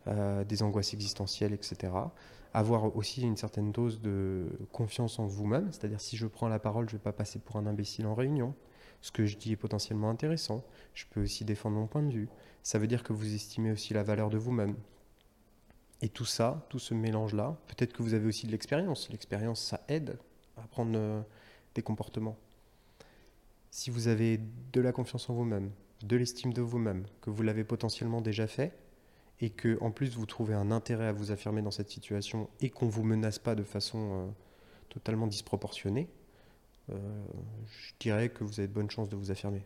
[0.08, 1.94] euh, des angoisses existentielles, etc.
[2.54, 6.90] Avoir aussi une certaine dose de confiance en vous-même, c'est-à-dire si je prends la parole,
[6.90, 8.56] je ne vais pas passer pour un imbécile en réunion.
[9.02, 10.64] Ce que je dis est potentiellement intéressant.
[10.94, 12.30] Je peux aussi défendre mon point de vue.
[12.64, 14.76] Ça veut dire que vous estimez aussi la valeur de vous-même.
[16.02, 19.10] Et tout ça, tout ce mélange-là, peut-être que vous avez aussi de l'expérience.
[19.10, 20.18] L'expérience, ça aide
[20.56, 21.22] à prendre euh,
[21.76, 22.38] des comportements.
[23.72, 24.40] Si vous avez
[24.74, 25.72] de la confiance en vous-même,
[26.04, 28.74] de l'estime de vous-même, que vous l'avez potentiellement déjà fait,
[29.40, 32.70] et que en plus vous trouvez un intérêt à vous affirmer dans cette situation et
[32.70, 34.28] qu'on vous menace pas de façon euh,
[34.90, 36.10] totalement disproportionnée,
[36.92, 37.26] euh,
[37.66, 39.62] je dirais que vous avez de bonnes chances de vous affirmer.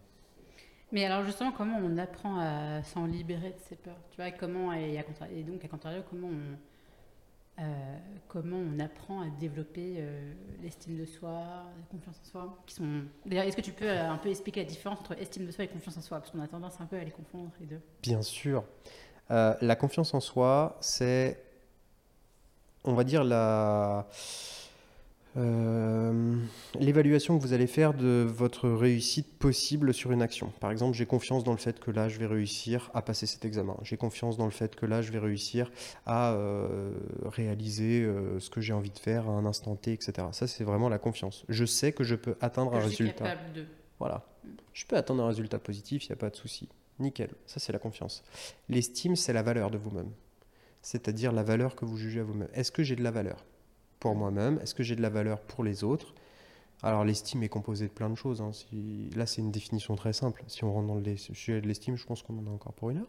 [0.91, 4.73] Mais alors justement, comment on apprend à s'en libérer de ces peurs Tu vois, comment
[4.73, 5.01] et,
[5.33, 6.57] et donc à contrario, comment on
[7.59, 11.43] euh, comment on apprend à développer euh, l'estime de soi,
[11.77, 13.03] la confiance en soi qui sont...
[13.25, 15.65] D'ailleurs, est-ce que tu peux euh, un peu expliquer la différence entre estime de soi
[15.65, 16.19] et confiance en soi?
[16.19, 17.81] Parce qu'on a tendance un peu à les confondre les deux.
[18.01, 18.63] Bien sûr.
[19.29, 21.43] la confiance en soi, c'est,
[22.83, 24.07] on va dire, la
[25.37, 26.35] euh,
[26.79, 30.51] l'évaluation que vous allez faire de votre réussite possible sur une action.
[30.59, 33.45] Par exemple, j'ai confiance dans le fait que là, je vais réussir à passer cet
[33.45, 33.77] examen.
[33.83, 35.71] J'ai confiance dans le fait que là, je vais réussir
[36.05, 36.91] à euh,
[37.23, 40.27] réaliser euh, ce que j'ai envie de faire à un instant T, etc.
[40.31, 41.45] Ça, c'est vraiment la confiance.
[41.47, 43.35] Je sais que je peux atteindre un résultat.
[43.55, 43.65] De...
[43.99, 44.25] Voilà.
[44.73, 46.67] Je peux atteindre un résultat positif, il n'y a pas de souci.
[46.99, 47.29] Nickel.
[47.45, 48.23] Ça, c'est la confiance.
[48.69, 50.11] L'estime, c'est la valeur de vous-même.
[50.81, 52.49] C'est-à-dire la valeur que vous jugez à vous-même.
[52.53, 53.45] Est-ce que j'ai de la valeur?
[54.01, 56.13] Pour moi-même Est-ce que j'ai de la valeur pour les autres?
[56.83, 58.41] Alors l'estime est composée de plein de choses.
[58.41, 58.51] hein.
[58.51, 60.43] Si- Là, c'est une définition très simple.
[60.47, 62.89] Si on rentre dans le sujet de l'estime, je pense qu'on en a encore pour
[62.89, 63.07] une heure.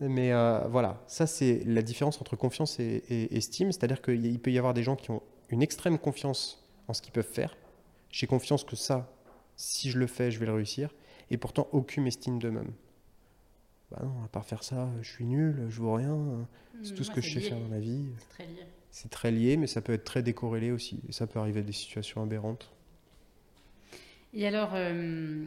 [0.00, 3.72] Mais euh, voilà, ça c'est la différence entre confiance et, et estime.
[3.72, 7.12] C'est-à-dire qu'il peut y avoir des gens qui ont une extrême confiance en ce qu'ils
[7.12, 7.56] peuvent faire.
[8.10, 9.10] J'ai confiance que ça,
[9.56, 10.94] si je le fais, je vais le réussir.
[11.30, 12.72] Et pourtant, aucune estime d'eux-mêmes.
[13.90, 16.46] Bah non, à part faire ça, je suis nul, je vaux rien.
[16.82, 17.48] C'est tout ce que je sais lié.
[17.48, 18.04] faire dans la vie.
[18.18, 18.62] C'est très lié.
[18.96, 21.00] C'est très lié, mais ça peut être très décorrélé aussi.
[21.06, 22.70] Et ça peut arriver à des situations aberrantes.
[24.32, 25.44] Et alors, euh,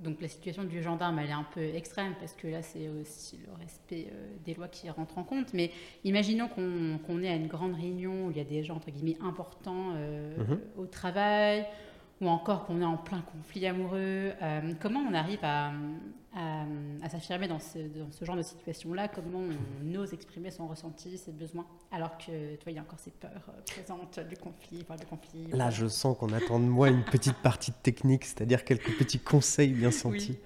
[0.00, 3.38] donc la situation du gendarme, elle est un peu extrême parce que là, c'est aussi
[3.46, 5.54] le respect euh, des lois qui rentre en compte.
[5.54, 5.70] Mais
[6.04, 8.90] imaginons qu'on qu'on est à une grande réunion où il y a des gens, entre
[8.90, 10.60] guillemets, importants euh, Mhm.
[10.76, 11.64] au travail,
[12.22, 14.32] ou encore qu'on est en plein conflit amoureux.
[14.40, 15.72] Euh, comment on arrive à,
[16.34, 16.64] à,
[17.02, 19.08] à s'affirmer dans ce, dans ce genre de situation-là?
[19.08, 19.40] Comment
[19.84, 23.00] on ose exprimer son ressenti, ses besoins, alors que, tu vois, il y a encore
[23.00, 25.48] ces peurs euh, présentes du conflit, du conflit.
[25.52, 29.18] Là, je sens qu'on attend de moi une petite partie de technique, c'est-à-dire quelques petits
[29.18, 30.38] conseils bien sentis.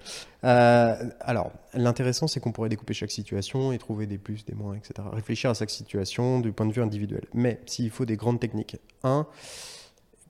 [0.43, 4.73] Euh, alors, l'intéressant, c'est qu'on pourrait découper chaque situation et trouver des plus, des moins,
[4.73, 5.07] etc.
[5.13, 7.25] Réfléchir à chaque situation du point de vue individuel.
[7.35, 9.27] Mais s'il faut des grandes techniques, un,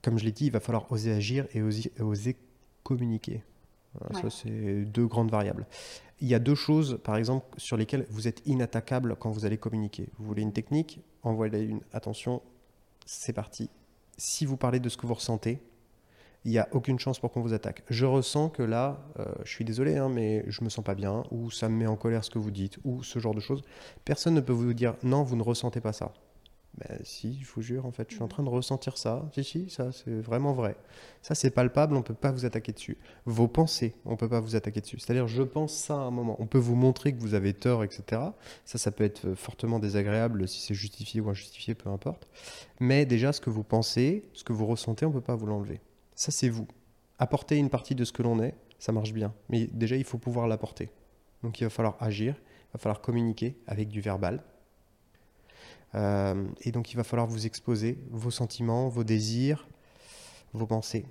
[0.02, 2.36] comme je l'ai dit, il va falloir oser agir et oser, oser
[2.82, 3.42] communiquer.
[3.94, 4.30] Voilà, Ouais.
[4.30, 5.66] Ça, c'est deux grandes variables.
[6.20, 9.58] Il y a deux choses, par exemple, sur lesquelles vous êtes inattaquable quand vous allez
[9.58, 10.08] communiquer.
[10.18, 11.80] Vous voulez une technique Envoyez une.
[11.92, 12.42] Attention,
[13.06, 13.70] c'est parti.
[14.16, 15.60] Si vous parlez de ce que vous ressentez,
[16.44, 17.82] il n'y a aucune chance pour qu'on vous attaque.
[17.90, 21.24] Je ressens que là, euh, je suis désolé, hein, mais je me sens pas bien,
[21.30, 23.62] ou ça me met en colère ce que vous dites, ou ce genre de choses.
[24.04, 26.12] Personne ne peut vous dire non, vous ne ressentez pas ça.
[26.78, 29.28] Ben si, je vous jure, en fait, je suis en train de ressentir ça.
[29.34, 30.76] Si, si, ça, c'est vraiment vrai.
[31.22, 32.98] Ça, c'est palpable, on ne peut pas vous attaquer dessus.
[33.24, 34.98] Vos pensées, on ne peut pas vous attaquer dessus.
[34.98, 36.36] C'est-à-dire, je pense ça à un moment.
[36.38, 38.22] On peut vous montrer que vous avez tort, etc.
[38.64, 42.28] Ça, ça peut être euh, fortement désagréable si c'est justifié ou injustifié, peu importe.
[42.78, 45.46] Mais déjà, ce que vous pensez, ce que vous ressentez, on ne peut pas vous
[45.46, 45.80] l'enlever.
[46.14, 46.68] Ça, c'est vous.
[47.18, 49.34] Apporter une partie de ce que l'on est, ça marche bien.
[49.48, 50.90] Mais déjà, il faut pouvoir l'apporter.
[51.42, 54.44] Donc, il va falloir agir, il va falloir communiquer avec du verbal.
[55.94, 59.68] Euh, et donc, il va falloir vous exposer vos sentiments, vos désirs,
[60.52, 61.06] vos pensées.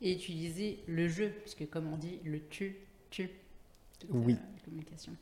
[0.00, 2.76] Et utiliser le jeu, puisque comme on dit, le tu,
[3.10, 3.30] tu.
[4.10, 4.34] Oui.
[4.34, 5.12] la communication.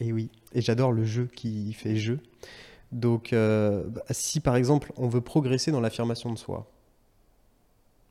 [0.00, 2.20] Et oui, et j'adore le jeu qui fait jeu.
[2.90, 6.70] Donc, euh, bah, si par exemple on veut progresser dans l'affirmation de soi,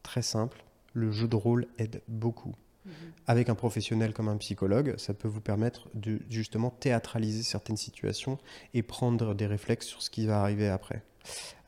[0.04, 2.54] très simple, le jeu de rôle aide beaucoup.
[2.86, 2.92] Mhm.
[3.28, 8.38] Avec un professionnel comme un psychologue, ça peut vous permettre de justement théâtraliser certaines situations
[8.74, 11.04] et prendre des réflexes sur ce qui va arriver après.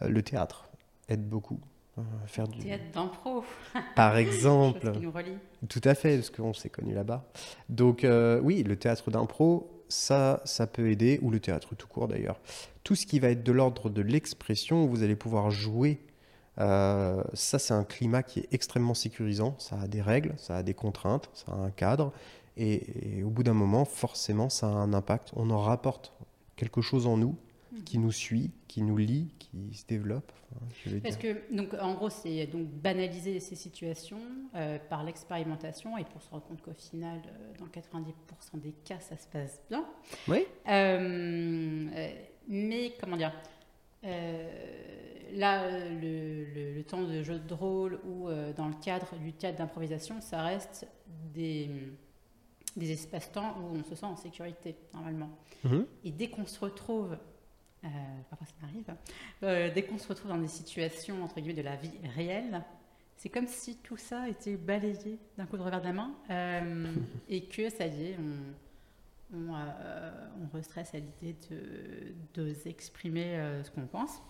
[0.01, 0.69] Euh, le théâtre
[1.07, 1.59] aide beaucoup.
[1.97, 2.59] Euh, faire du...
[2.59, 3.43] Théâtre d'impro,
[3.95, 5.37] Par exemple, qui nous relie.
[5.69, 7.25] tout à fait, parce qu'on s'est connu là-bas.
[7.69, 12.09] Donc euh, oui, le théâtre d'impro, ça, ça peut aider, ou le théâtre tout court
[12.09, 12.39] d'ailleurs.
[12.83, 16.01] Tout ce qui va être de l'ordre de l'expression, vous allez pouvoir jouer,
[16.59, 19.55] euh, ça c'est un climat qui est extrêmement sécurisant.
[19.59, 22.11] Ça a des règles, ça a des contraintes, ça a un cadre,
[22.57, 25.31] et, et au bout d'un moment, forcément, ça a un impact.
[25.35, 26.13] On en rapporte
[26.55, 27.35] quelque chose en nous
[27.83, 30.31] qui nous suit, qui nous lie, qui se développe.
[30.51, 31.35] enfin, je vais Parce dire.
[31.49, 34.21] que, donc, en gros, c'est donc banaliser ces situations
[34.55, 38.99] euh, par l'expérimentation et pour se rendre compte qu'au final, euh, dans 90% des cas,
[38.99, 39.85] ça se passe bien.
[40.27, 40.45] Oui.
[40.69, 42.09] Euh,
[42.47, 43.33] mais, comment dire
[44.05, 44.94] euh,
[45.35, 49.15] Là, euh, le, le- le temps de jeu de rôle ou euh, dans le cadre
[49.17, 50.87] du théâtre d'improvisation, ça reste
[51.33, 51.69] des,
[52.75, 55.29] des espaces-temps où on se sent en sécurité, normalement.
[55.63, 55.85] Mhm.
[56.05, 57.17] Et dès qu'on se retrouve,
[57.83, 57.87] euh,
[58.29, 58.95] parfois ça m'arrive,
[59.43, 62.63] euh, dès qu'on se retrouve dans des situations entre guillemets de la vie réelle,
[63.17, 66.13] c'est comme si tout ça était balayé d'un coup de revers de la main
[67.29, 68.17] et que ça y est,
[69.33, 74.21] on, on, euh, on restresse à l'idée de d'oser exprimer euh, ce qu'on pense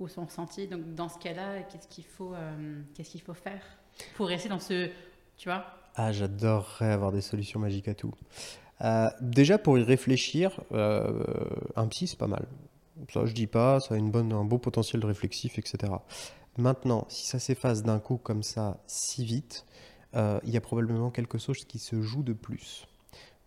[0.00, 0.66] ou son ressenti.
[0.66, 3.62] Donc dans ce cas-là, qu'est-ce qu'il faut, euh, qu'est-ce qu'il faut faire
[4.16, 4.90] pour rester dans ce,
[5.36, 8.14] tu vois, Ah, j'adorerais avoir des solutions magiques à tout.
[8.82, 11.22] Euh, déjà, pour y réfléchir, euh,
[11.76, 12.46] un psy, c'est pas mal.
[13.12, 15.92] Ça, je dis pas, ça a une bonne, un beau potentiel réflexif, etc.
[16.56, 19.66] Maintenant, si ça s'efface d'un coup comme ça, si vite,
[20.14, 22.86] il y a probablement quelque chose qui se joue de plus.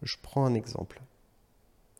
[0.01, 1.01] Je prends un exemple.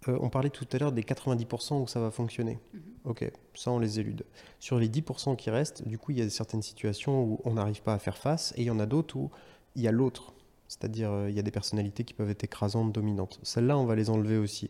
[0.07, 2.59] Euh, on parlait tout à l'heure des 90% où ça va fonctionner.
[2.73, 2.81] Mhm.
[3.05, 4.23] Ok, ça on les élude.
[4.59, 7.81] Sur les 10% qui restent, du coup, il y a certaines situations où on n'arrive
[7.81, 9.31] pas à faire face et il y en a d'autres où
[9.75, 10.33] il y a l'autre.
[10.67, 13.39] C'est-à-dire, euh, il y a des personnalités qui peuvent être écrasantes, dominantes.
[13.43, 14.69] Celles-là, on va les enlever aussi.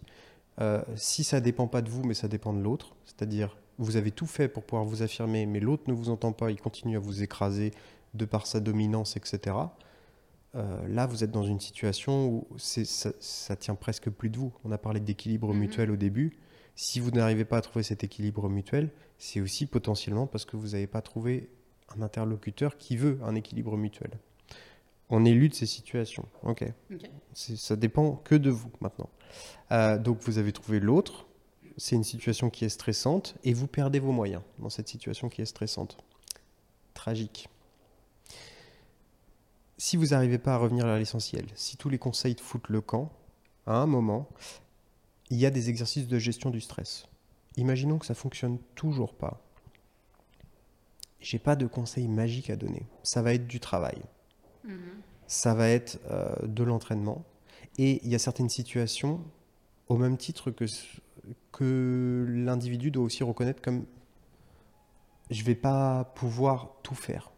[0.62, 4.12] Euh, si ça dépend pas de vous, mais ça dépend de l'autre, c'est-à-dire, vous avez
[4.12, 7.00] tout fait pour pouvoir vous affirmer, mais l'autre ne vous entend pas, il continue à
[7.00, 7.72] vous écraser
[8.14, 9.56] de par sa dominance, etc.
[10.56, 14.54] Euh, là, vous êtes dans une situation où ça, ça tient presque plus de vous.
[14.64, 15.60] On a parlé d'équilibre Mhm.
[15.60, 16.38] mutuel au début.
[16.76, 20.70] Si vous n'arrivez pas à trouver cet équilibre mutuel, c'est aussi potentiellement parce que vous
[20.70, 21.50] n'avez pas trouvé
[21.98, 24.12] un interlocuteur qui veut un équilibre mutuel.
[25.10, 26.26] On élude ces situations.
[26.44, 26.64] Ok.
[26.92, 27.10] Ok.
[27.34, 29.10] C'est- Ça dépend que de vous maintenant.
[29.72, 31.28] Euh, donc vous avez trouvé l'autre.
[31.78, 35.42] C'est une situation qui est stressante et vous perdez vos moyens dans cette situation qui
[35.42, 35.98] est stressante.
[36.94, 37.50] Tragique.
[39.78, 42.82] Si vous n'arrivez pas à revenir à l'essentiel, si tous les conseils te foutent le
[42.82, 43.12] camp,
[43.66, 44.30] à un moment,
[45.30, 47.08] il y a des exercices de gestion du stress.
[47.58, 49.42] Imaginons que ça fonctionne toujours pas.
[51.20, 52.86] J'ai pas de conseils magiques à donner.
[53.04, 54.02] Ça va être du travail
[54.64, 55.02] Mhm.
[55.28, 57.24] ça va être euh, de l'entraînement.
[57.78, 59.22] Et il y a certaines situations,
[59.90, 60.66] au même titre que,
[61.52, 63.86] que l'individu doit aussi reconnaître comme
[65.30, 67.32] je vais pas pouvoir tout faire.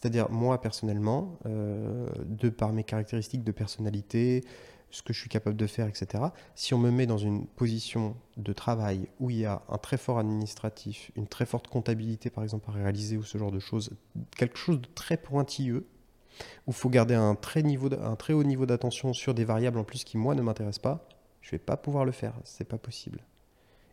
[0.00, 4.42] C'est-à-dire, moi, personnellement, euh, de par mes caractéristiques de personnalité,
[4.90, 8.16] ce que je suis capable de faire, etc., si on me met dans une position
[8.38, 12.42] de travail où il y a un très fort administratif, une très forte comptabilité, par
[12.44, 13.90] exemple, à réaliser, ou ce genre de choses,
[14.36, 15.86] quelque chose de très pointilleux,
[16.66, 19.84] où il faut garder un très, un très haut niveau d'attention sur des variables en
[19.84, 21.06] plus qui, moi, ne m'intéressent pas,
[21.42, 22.34] je vais pas pouvoir le faire.
[22.44, 23.20] C'est pas possible.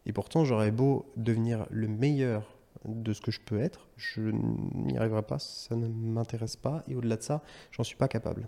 [0.06, 4.98] Et pourtant, j'aurais beau devenir le meilleur de ce que je peux être, je n'y
[4.98, 8.48] arriverai pas, ça ne m'intéresse pas, et au-delà de ça, j'en suis pas capable.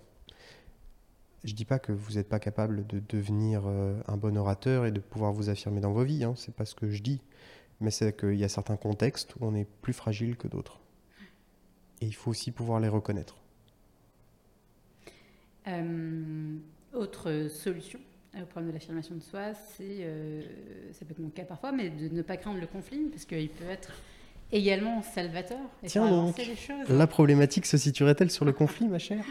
[1.44, 4.92] Je dis pas que vous n'êtes pas capable de devenir euh, un bon orateur et
[4.92, 7.22] de pouvoir vous affirmer dans vos vies, hein, c'est pas ce que je dis,
[7.80, 10.80] mais c'est qu'il y a certains contextes où on est plus fragile que d'autres.
[12.02, 13.36] Et il faut aussi pouvoir les reconnaître.
[15.66, 16.56] Euh,
[16.92, 18.00] autre solution
[18.38, 20.42] au problème de l'affirmation de soi, c'est, euh,
[20.92, 23.48] ça peut être mon cas parfois, mais de ne pas craindre le conflit, parce qu'il
[23.50, 23.92] peut être
[24.52, 26.88] également salvateur et Tiens donc, les choses.
[26.88, 29.24] La problématique se situerait-elle sur le conflit, ma chère?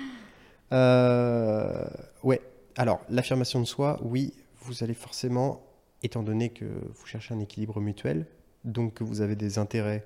[0.72, 1.88] Euh,
[2.24, 2.42] Ouais.
[2.76, 5.62] Alors, l'affirmation de soi, oui, vous allez forcément,
[6.04, 8.26] étant donné que vous cherchez un équilibre mutuel,
[8.64, 10.06] donc que vous avez des intérêts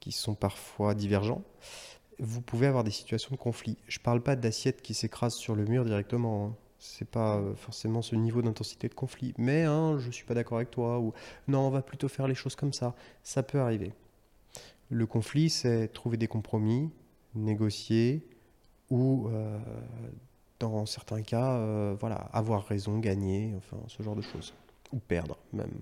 [0.00, 1.42] qui sont parfois divergents,
[2.18, 3.76] vous pouvez avoir des situations de conflit.
[3.88, 6.46] Je parle pas d'assiette qui s'écrase sur le mur directement.
[6.46, 6.56] Hein.
[6.78, 9.34] C'est pas euh, forcément ce niveau d'intensité de conflit.
[9.38, 11.12] Mais hein, je suis pas d'accord avec toi ou
[11.48, 12.94] non, on va plutôt faire les choses comme ça.
[13.22, 13.92] Ça peut arriver.
[14.94, 16.88] Le conflit, c'est trouver des compromis,
[17.34, 18.24] négocier
[18.90, 19.58] ou, euh,
[20.60, 24.54] dans certains cas, euh, voilà, avoir raison, gagner, enfin ce genre de choses.
[24.92, 25.72] Ou perdre même.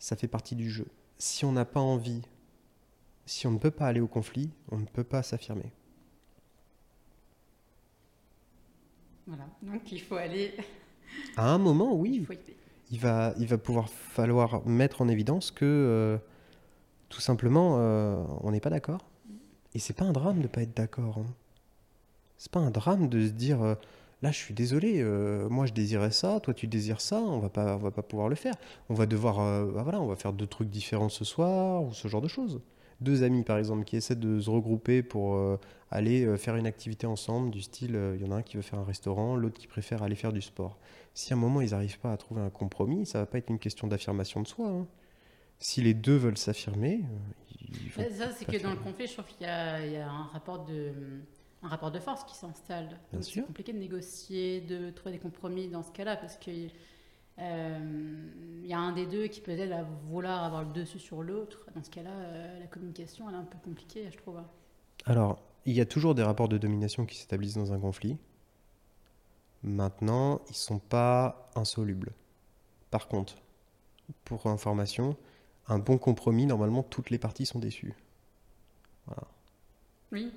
[0.00, 0.88] Ça fait partie du jeu.
[1.16, 2.22] Si on n'a pas envie,
[3.24, 5.70] si on ne peut pas aller au conflit, on ne peut pas s'affirmer.
[9.28, 9.46] Voilà.
[9.62, 10.54] Donc il faut aller,
[11.36, 12.56] À un moment, il oui, faut y aller.
[12.90, 16.18] il va, il va pouvoir falloir mettre en évidence que euh,
[17.12, 19.04] tout simplement, euh, on n'est pas d'accord.
[19.74, 21.18] Et c'est pas un drame de pas être d'accord.
[21.18, 21.30] Hein.
[22.38, 23.74] C'est pas un drame de se dire, euh,
[24.22, 27.50] là, je suis désolé, euh, moi je désirais ça, toi tu désires ça, on va
[27.50, 28.54] pas, on va pas pouvoir le faire.
[28.88, 29.36] On va devoir,
[29.72, 32.60] bah on va faire deux trucs différents ce soir ou ce genre de choses.
[33.02, 35.38] Deux amis par exemple qui essaient de se regrouper pour
[35.90, 38.78] aller faire une activité ensemble du style, il y en a un qui veut faire
[38.78, 40.78] un restaurant, l'autre qui préfère aller faire du sport.
[41.14, 43.50] Si à un moment ils n'arrivent pas à trouver un compromis, ça va pas être
[43.50, 44.68] une question d'affirmation de soi.
[44.68, 44.86] hein.
[45.62, 49.26] Si les deux veulent s'affirmer, euh, vont Ça, c'est que dans le il je trouve
[49.26, 50.92] qu'il y a, il y a un, rapport de,
[51.62, 52.98] un rapport de force qui s'installe.
[53.20, 56.50] C'est compliqué de négocier, de trouver des compromis dans ce cas-là, parce que
[57.38, 58.28] euh,
[58.66, 61.64] y a un des deux qui peut-être à vouloir avoir le dessus sur l'autre.
[61.76, 64.40] Dans ce cas-là, euh, la communication, elle est un peu compliquée, je trouve.
[65.06, 68.18] Alors, il y a toujours des rapports de domination qui s'établissent dans un conflit.
[69.62, 72.10] Maintenant, ils sont pas insolubles.
[72.90, 73.36] Par contre,
[74.24, 75.16] pour information,
[75.68, 77.94] un bon compromis, normalement, toutes les parties sont déçues.
[80.10, 80.32] Oui.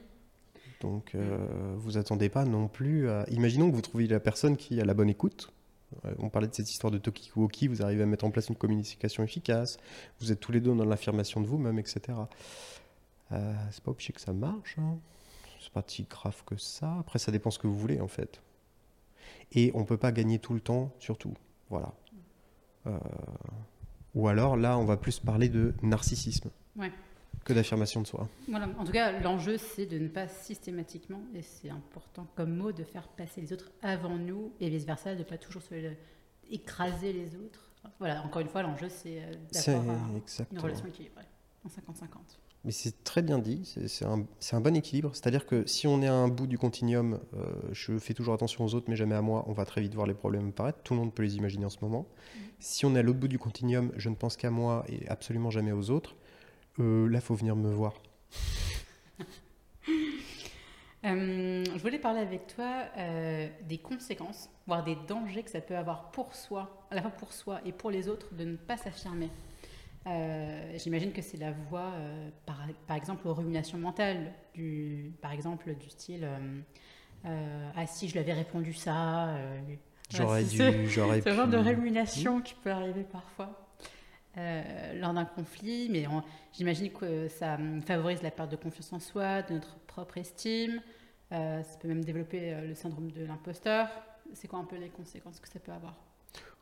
[0.81, 3.25] Donc, euh, vous attendez pas non plus à...
[3.29, 5.51] Imaginons que vous trouviez la personne qui a la bonne écoute.
[6.05, 8.55] Euh, On parlait de cette histoire de Tokiwoki, vous arrivez à mettre en place une
[8.55, 9.77] communication efficace,
[10.19, 12.01] vous êtes tous les deux dans l'affirmation de vous-même, etc.
[13.31, 14.75] Euh, c'est pas obligé que ça marche.
[14.77, 14.97] hein.
[15.59, 16.97] C'est pas si grave que ça.
[16.99, 18.41] Après, ça dépend ce que vous voulez, en fait.
[19.51, 21.33] Et on peut pas gagner tout le temps, surtout.
[21.69, 21.93] Voilà.
[22.87, 22.99] Euh,
[24.15, 26.91] Ou alors, là, on va plus parler de narcissisme Ouais.
[27.43, 28.27] que d'affirmation de soi.
[28.47, 28.69] Voilà.
[28.79, 32.83] En tout cas, l'enjeu, c'est de ne pas systématiquement, et c'est important comme mot, de
[32.83, 35.75] faire passer les autres avant nous, et vice-versa, de ne pas toujours se
[36.49, 37.71] écraser les autres.
[37.99, 41.23] Voilà, encore une fois, l'enjeu, c'est euh, d'avoir un- une relation équilibrée,
[41.63, 42.39] en 50-50.
[42.65, 45.11] Mais c'est très bien dit, c'est un, bon équilibre.
[45.13, 48.65] C'est-à-dire que si on est à un bout du continuum, euh, je fais toujours attention
[48.65, 50.79] aux autres, mais jamais à moi, on va très vite voir les problèmes apparaître.
[50.83, 52.07] Tout le monde peut les imaginer en ce moment.
[52.59, 55.51] Si on est à l'autre bout du continuum, je ne pense qu'à moi et absolument
[55.51, 56.15] jamais aux autres.
[56.79, 57.93] Euh, là, faut venir me voir.
[61.05, 65.77] Euh, je voulais parler avec toi euh, des conséquences, voire des dangers que ça peut
[65.77, 68.75] avoir pour soi, à la fois pour soi et pour les autres, de ne pas
[68.75, 69.29] s'affirmer.
[70.07, 75.31] Euh, J'imagine que c'est la voie, euh, par, par, exemple, aux ruminations mentales, du, par
[75.31, 76.27] exemple, du style
[77.23, 79.35] Ah, si je l'avais répondu ça.
[80.11, 81.29] j'aurais dû, j'aurais pu.
[81.29, 83.67] Ce genre de rumination qui peut arriver parfois.
[84.35, 86.05] lors d'un conflit, mais
[86.53, 90.81] j'imagine que ça favorise la perte de confiance en soi, de notre propre estime.
[91.31, 93.89] ça peut même développer le syndrome de l'imposteur.
[94.33, 95.95] C'est quoi un peu les conséquences que ça peut avoir?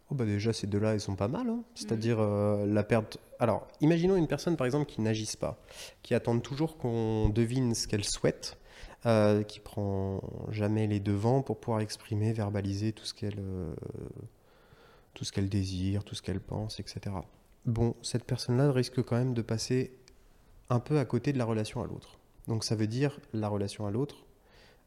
[0.09, 1.49] Oh bah déjà, ces deux-là, ils sont pas mal.
[1.49, 1.63] Hein.
[1.75, 3.17] C'est-à-dire euh, la perte.
[3.39, 5.59] Alors, imaginons une personne, par exemple, qui n'agisse pas,
[6.01, 8.57] qui attend toujours qu'on devine ce qu'elle souhaite,
[9.05, 13.73] euh, qui prend jamais les devants pour pouvoir exprimer, verbaliser tout ce qu'elle, euh,
[15.13, 17.15] tout ce qu'elle désire, tout ce qu'elle pense, etc.
[17.65, 19.97] Bon, cette personne-là risque quand même de passer
[20.69, 22.19] un peu à côté de la relation à l'autre.
[22.47, 24.25] Donc, ça veut dire la relation à l'autre,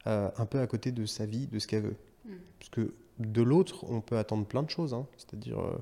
[0.05, 1.97] un peu à côté de sa vie, de ce qu'elle veut.
[2.27, 2.31] Mm.
[2.59, 4.95] Parce que de l'autre, on peut attendre plein de choses.
[4.95, 5.07] Hein.
[5.17, 5.79] C'est-à-dire, euh,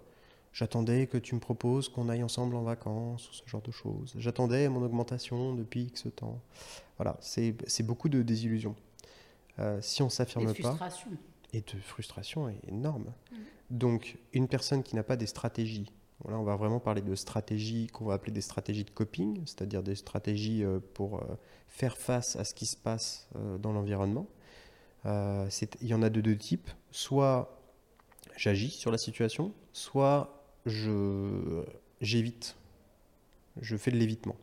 [0.53, 4.15] j'attendais que tu me proposes qu'on aille ensemble en vacances, ou ce genre de choses.
[4.19, 6.41] J'attendais mon augmentation depuis X temps.
[6.97, 8.77] Voilà, c'est beaucoup de désillusions.
[9.59, 10.79] Euh, si on s'affirme pas.
[11.53, 13.13] Et de frustration est énorme.
[13.31, 13.37] Mm.
[13.71, 15.91] Donc, une personne qui n'a pas des stratégies,
[16.29, 19.83] là on va vraiment parler de stratégies qu'on va appeler des stratégies de coping, c'est-à-dire
[19.83, 21.23] des stratégies euh, pour
[21.69, 23.29] faire face à ce qui se passe
[23.61, 24.29] dans l'environnement.
[25.07, 25.49] Euh,
[25.81, 26.71] il y en a de deux types.
[26.91, 27.61] Soit
[28.37, 31.65] j'agis sur la situation, soit je
[32.01, 32.57] j'évite.
[33.61, 34.37] Je fais de l'évitement.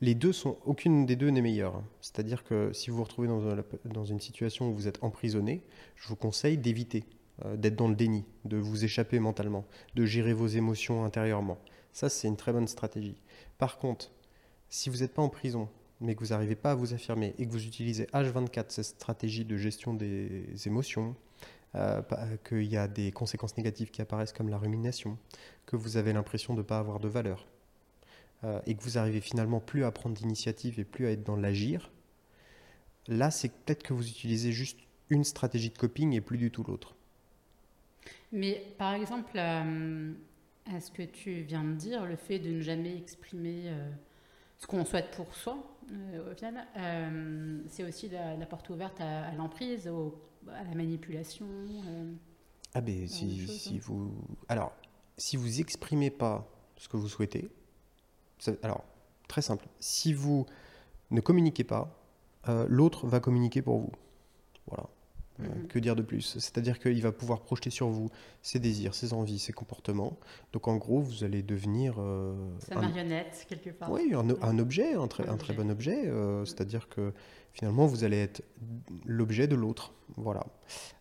[0.00, 1.82] Les deux sont, aucune des deux n'est meilleure.
[2.00, 3.42] C'est-à-dire que si vous vous retrouvez dans,
[3.84, 5.62] dans, une situation où vous êtes emprisonné,
[5.96, 7.04] je vous conseille d'éviter,
[7.44, 9.64] euh, d'être dans le déni, de vous échapper mentalement,
[9.96, 11.58] de gérer vos émotions intérieurement.
[11.92, 13.20] Ça, c'est une très bonne stratégie.
[13.58, 14.12] Par contre,
[14.68, 15.68] si vous n'êtes pas en prison,
[16.00, 19.44] mais que vous n'arrivez pas à vous affirmer et que vous utilisez H24, cette stratégie
[19.44, 21.16] de gestion des émotions,
[21.74, 22.00] euh,
[22.48, 25.18] qu'il y a des conséquences négatives qui apparaissent comme la rumination,
[25.66, 27.46] que vous avez l'impression de ne pas avoir de valeur,
[28.44, 31.36] euh, et que vous arrivez finalement plus à prendre d'initiative et plus à être dans
[31.36, 31.90] l'agir,
[33.06, 34.78] là c'est peut-être que vous utilisez juste
[35.10, 36.94] une stratégie de coping et plus du tout l'autre.
[38.32, 40.12] Mais par exemple, euh,
[40.74, 43.70] à ce que tu viens de dire, le fait de ne jamais exprimer
[44.58, 45.56] ce qu'on souhaite pour soi,
[45.92, 49.88] euh, au final, euh, c'est aussi la, porte ouverte à, l'emprise,
[50.48, 51.46] à la manipulation.
[51.48, 52.12] Euh,
[52.74, 53.80] ah ben si, si hein.
[53.82, 54.12] vous...
[54.48, 54.72] Alors,
[55.16, 57.48] si vous exprimez pas ce que vous souhaitez,
[58.62, 58.84] alors,
[59.26, 60.46] très simple, si vous
[61.10, 61.94] ne communiquez pas,
[62.68, 63.92] l'autre va communiquer pour vous.
[64.68, 64.88] Voilà.
[65.38, 65.68] Mhm.
[65.68, 66.38] Que dire de plus?
[66.38, 68.10] C'est-à-dire qu'il va pouvoir projeter sur vous
[68.42, 70.18] ses désirs, ses envies, ses comportements.
[70.52, 71.96] Donc en gros, vous allez devenir...
[71.98, 73.90] Euh, Sa marionnette, quelque part.
[73.90, 76.06] Oui, un, objet, un, très, un, très bon objet.
[76.06, 77.12] Euh, c'est-à-dire que
[77.52, 78.42] finalement, vous allez être
[79.04, 79.94] l'objet de l'autre.
[80.16, 80.44] Voilà.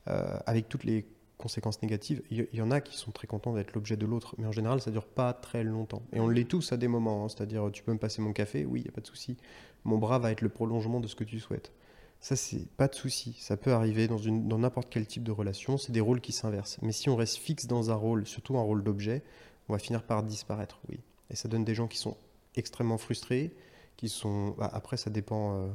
[0.07, 2.21] Euh, avec toutes les conséquences négatives.
[2.31, 4.81] Il y, en a qui sont très contents d'être l'objet de l'autre, mais en général,
[4.81, 6.01] ça dure pas très longtemps.
[6.11, 7.25] Et on l'est tous à des moments.
[7.25, 7.29] Hein.
[7.29, 8.65] C'est-à-dire, tu peux me passer mon café?
[8.65, 9.37] Oui, il n'y a pas de souci.
[9.83, 11.71] Mon bras va être le prolongement de ce que tu souhaites.
[12.19, 13.37] Ça, c'est pas de souci.
[13.39, 15.77] Ça peut arriver dans, une, dans n'importe quel type de relation.
[15.77, 16.77] C'est des rôles qui s'inversent.
[16.81, 19.23] Mais si on reste fixe dans un rôle, surtout un rôle d'objet,
[19.69, 20.99] on va finir par disparaître, oui.
[21.29, 22.17] Et ça donne des gens qui sont
[22.55, 23.53] extrêmement frustrés,
[23.97, 24.55] qui sont.
[24.57, 25.55] Bah, après, ça dépend.
[25.55, 25.67] Euh,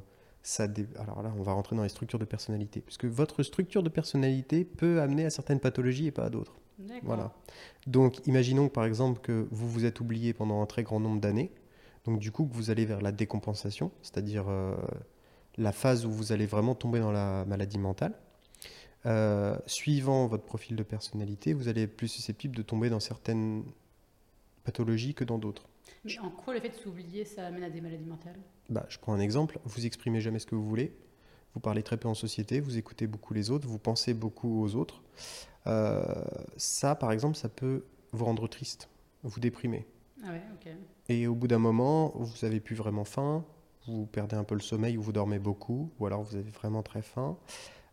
[0.43, 0.67] ça
[0.99, 2.81] Alors là, on va rentrer dans les structures de personnalité.
[2.81, 6.57] Puisque votre structure de personnalité peut amener à certaines pathologies et pas à d'autres.
[7.05, 7.33] Voilà.
[7.87, 11.53] Donc, imaginons par exemple que vous vous êtes oublié pendant un très grand nombre d'années.
[12.05, 14.47] Donc, du coup, que vous allez vers la décompensation, c'est-à-dire.
[14.49, 14.75] Euh,
[15.59, 18.15] la phase où vous allez vraiment tomber dans la maladie mentale.
[19.05, 23.65] Euh, suivant votre profil de personnalité, vous allez être plus susceptible de tomber dans certaines
[24.65, 25.69] pathologies que dans d'autres.
[26.05, 28.39] Mais en quoi le fait de s'oublier, ça amène à des maladies mentales?
[28.71, 29.59] Bah, Je prends un exemple.
[29.65, 30.95] Vous exprimez jamais ce que vous voulez.
[31.55, 32.61] Vous parlez très peu en société.
[32.61, 33.69] Vous écoutez beaucoup les autres.
[33.69, 35.03] Vous pensez beaucoup aux autres.
[35.67, 36.03] Euh,
[36.57, 38.89] ça, par exemple, ça peut vous rendre triste,
[39.23, 39.87] vous déprimer.
[40.25, 40.43] Ah ouais.
[41.09, 43.45] Et au bout d'un moment, vous n'avez plus vraiment faim,
[43.87, 46.83] vous perdez un peu le sommeil ou vous dormez beaucoup, ou alors vous avez vraiment
[46.83, 47.37] très faim.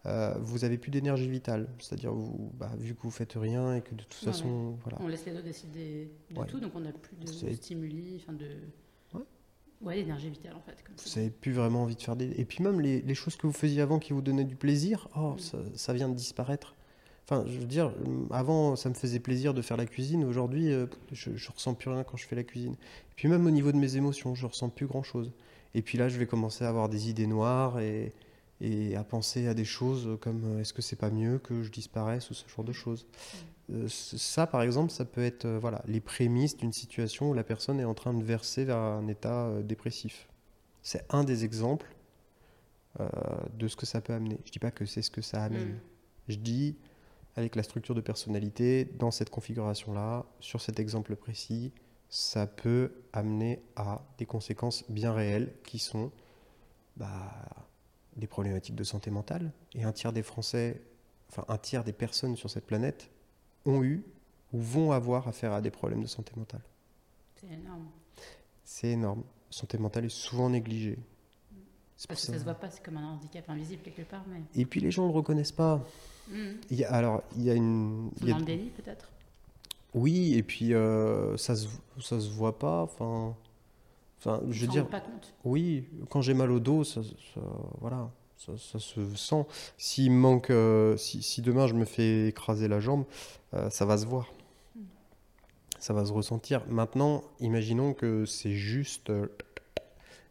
[0.05, 3.81] Euh, vous avez plus d'énergie vitale, c'est-à-dire vous, bah, vu que vous faites rien et
[3.81, 4.97] que de toute façon, voilà.
[5.01, 8.47] On laisse les autres décider de tout, donc on n'a plus de stimuli, enfin de,
[9.81, 10.77] ouais, l'énergie vitale en fait.
[10.87, 13.45] vous n'avez plus vraiment envie de faire des, et puis même les, les, choses que
[13.45, 15.39] vous faisiez avant qui vous donnaient du plaisir, oh, mm.
[15.39, 16.75] ça, ça, vient de disparaître.
[17.25, 17.93] Enfin, je veux dire,
[18.31, 20.23] avant, ça me faisait plaisir de faire la cuisine.
[20.23, 22.73] Aujourd'hui, euh, je, je ressens plus rien quand je fais la cuisine.
[22.73, 25.31] Et puis même au niveau de mes émotions, je ressens plus grand chose.
[25.75, 28.11] Et puis là, je vais commencer à avoir des idées noires et,
[28.61, 31.71] et à penser à des choses comme euh, est-ce que c'est pas mieux que je
[31.71, 33.05] disparaisse ou ce genre de choses.
[33.69, 33.73] Mm.
[33.73, 37.43] Euh, ça, par exemple, ça peut être euh, voilà, les prémices d'une situation où la
[37.43, 40.27] personne est en train de verser vers un état dépressif.
[40.81, 41.93] C'est un des exemples
[43.53, 44.39] de ce que ça peut amener.
[44.45, 45.69] Je dis pas que c'est ce que ça amène.
[45.69, 45.79] Mm.
[46.29, 46.75] Je dis
[47.35, 51.71] avec la structure de personnalité, dans cette configuration-là, sur cet exemple précis,
[52.09, 56.11] ça peut amener à des conséquences bien réelles qui sont
[56.97, 57.31] bah,
[58.17, 59.51] des problématiques de santé mentale.
[59.73, 60.81] Et un tiers des Français,
[61.29, 63.09] enfin un tiers des personnes sur cette planète
[63.65, 64.03] ont eu
[64.53, 66.63] ou vont avoir affaire à des problèmes de santé mentale.
[67.35, 67.87] C'est énorme.
[68.63, 69.23] C'est énorme.
[69.51, 70.97] Santé mentale est souvent négligée.
[72.07, 74.23] Parce que ça, ne se voit pas, c'est comme un handicap invisible quelque part.
[74.27, 74.41] Mais...
[74.55, 75.85] Et puis les gens ne le reconnaissent pas.
[76.29, 76.37] Mmh.
[76.69, 78.09] Il y a, alors, il y a une.
[78.21, 79.11] il y a- Dans le délit peut-être?
[79.93, 81.67] Oui, et puis euh, ça se
[81.99, 82.81] ça se voit pas.
[82.83, 83.35] Enfin,
[84.19, 85.33] enfin, je veux dire, pas compte?
[85.43, 87.41] oui, quand j'ai mal au dos, ça, ça-
[87.81, 89.45] voilà, ça, ça se sent.
[89.77, 93.05] S'il me manque, euh, si, si demain je me fais écraser la jambe,
[93.53, 94.31] euh, ça va se voir.
[94.75, 94.81] Mm.
[95.79, 96.61] Ça va se ressentir.
[96.67, 99.11] Maintenant, imaginons que c'est juste,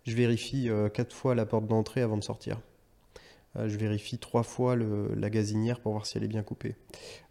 [0.05, 2.59] je vérifie quatre fois la porte d'entrée avant de sortir.
[3.57, 6.77] Euh, je vérifie trois fois le- la gazinière pour voir si elle est bien coupée.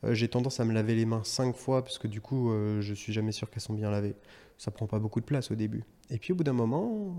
[0.03, 2.82] Euh, j'ai tendance à me laver les mains cinq fois parce que du coup, euh,
[2.82, 4.15] je suis jamais sûr qu'elles sont bien lavées.
[4.57, 5.84] Ça prend pas beaucoup de place au début.
[6.09, 7.15] Et puis au bout d'un moment,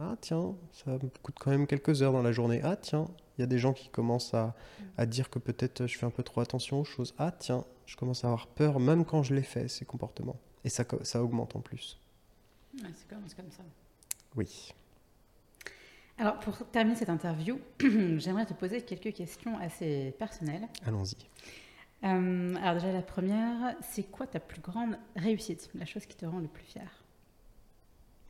[0.00, 2.60] ah tiens, ça me coûte quand même quelques heures dans la journée.
[2.64, 3.06] Ah tiens,
[3.36, 4.56] il y a des gens qui commencent à,
[4.96, 7.14] à dire que peut-être je fais un peu trop attention aux choses.
[7.18, 10.40] Ah tiens, je commence à avoir peur même quand je les fais, ces comportements.
[10.64, 12.00] Et ça, ça augmente en plus.
[12.82, 13.62] Ouais, c'est comme, comme ça.
[14.36, 14.74] Oui.
[16.18, 17.60] Alors pour terminer cette interview,
[18.16, 20.68] j'aimerais te poser quelques questions assez personnelles.
[20.84, 21.16] Allons-y.
[22.04, 25.70] Euh, alors déjà la première, c'est quoi ta plus grande réussite?
[25.74, 27.04] La chose qui te rend le plus fier?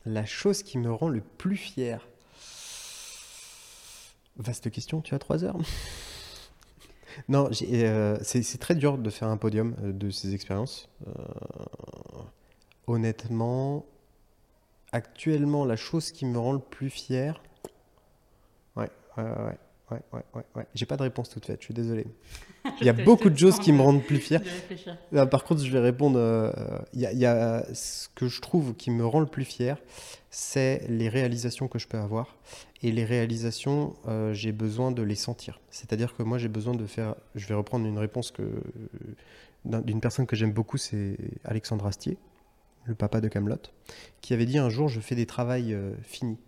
[0.04, 2.06] La chose qui me rend le plus fier?
[4.36, 5.58] Vaste question, tu as trois heures?
[7.26, 10.88] Non, euh, c'est très dur de faire un podium euh, de ces expériences.
[11.06, 11.12] Euh,
[12.86, 13.84] honnêtement,
[14.92, 17.42] actuellement, la chose qui me rend le plus fier.
[19.18, 19.24] Ouais,
[19.90, 20.66] ouais, ouais, ouais, ouais.
[20.74, 22.06] J'ai pas de réponse toute faite, je suis désolé.
[22.80, 24.40] Il y a beaucoup de choses qui me de- rendent plus fier.
[25.12, 26.18] Là, par contre, je vais répondre.
[26.18, 26.52] euh,
[26.92, 29.44] Il y, a- il y a ce que je trouve qui me rend le plus
[29.44, 29.78] fier,
[30.30, 32.36] c'est les réalisations que je peux avoir.
[32.82, 35.60] Et les réalisations, euh, j'ai besoin de les sentir.
[35.70, 37.14] C'est-à-dire que moi, j'ai besoin de faire.
[37.34, 38.42] Je vais reprendre une réponse que
[39.64, 42.18] d'un- d'une personne que j'aime beaucoup, c'est Alexandre Astier,
[42.84, 43.56] le papa de Camelot,
[44.20, 46.38] qui avait dit un jour je fais des travails euh, finis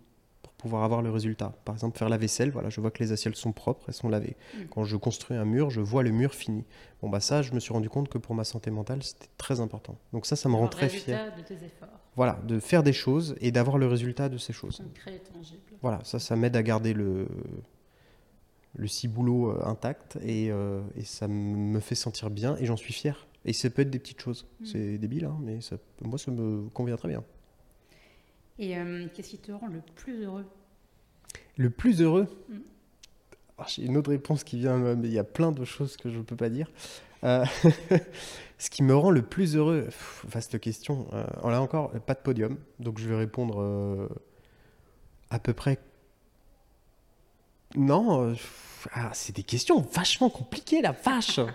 [0.61, 1.53] pouvoir avoir le résultat.
[1.65, 4.09] Par exemple, faire la vaisselle, voilà, je vois que les assiettes sont propres, elles sont
[4.09, 4.35] lavées.
[4.53, 4.57] Mm.
[4.69, 6.63] Quand je construis un mur, je vois le mur fini.
[7.01, 9.59] Bon bah ça, je me suis rendu compte que pour ma santé mentale, c'était très
[9.59, 9.97] important.
[10.13, 11.33] Donc ça, ça me rend très fier.
[11.35, 14.77] de tes efforts, Voilà, de faire des choses et d'avoir le résultat de ces choses.
[14.77, 15.59] concret et tangible.
[15.81, 17.27] Voilà, ça, ça m'aide à garder le,
[18.75, 22.93] le ciboulot euh, intact et, euh, et ça me fait sentir bien et j'en suis
[22.93, 23.27] fier.
[23.43, 24.45] Et ça peut être des petites choses.
[24.59, 24.65] Mm.
[24.65, 27.23] C'est débile, hein, mais ça, moi, ça me convient très bien.
[28.61, 30.45] Et euh, qu'est-ce qui te rend le plus heureux?
[31.57, 32.59] Le plus heureux Mm.
[33.57, 36.09] Ah, J'ai une autre réponse qui vient, mais il y a plein de choses que
[36.09, 36.71] je ne peux pas dire.
[37.23, 37.45] Euh,
[38.57, 41.07] ce qui me rend le plus heureux, pff, vaste question.
[41.13, 44.07] Euh, là encore, pas de podium, donc je vais répondre euh,
[45.29, 45.77] à peu près.
[47.75, 48.35] Non,
[48.93, 51.39] ah, c'est des questions vachement compliquées, la vache.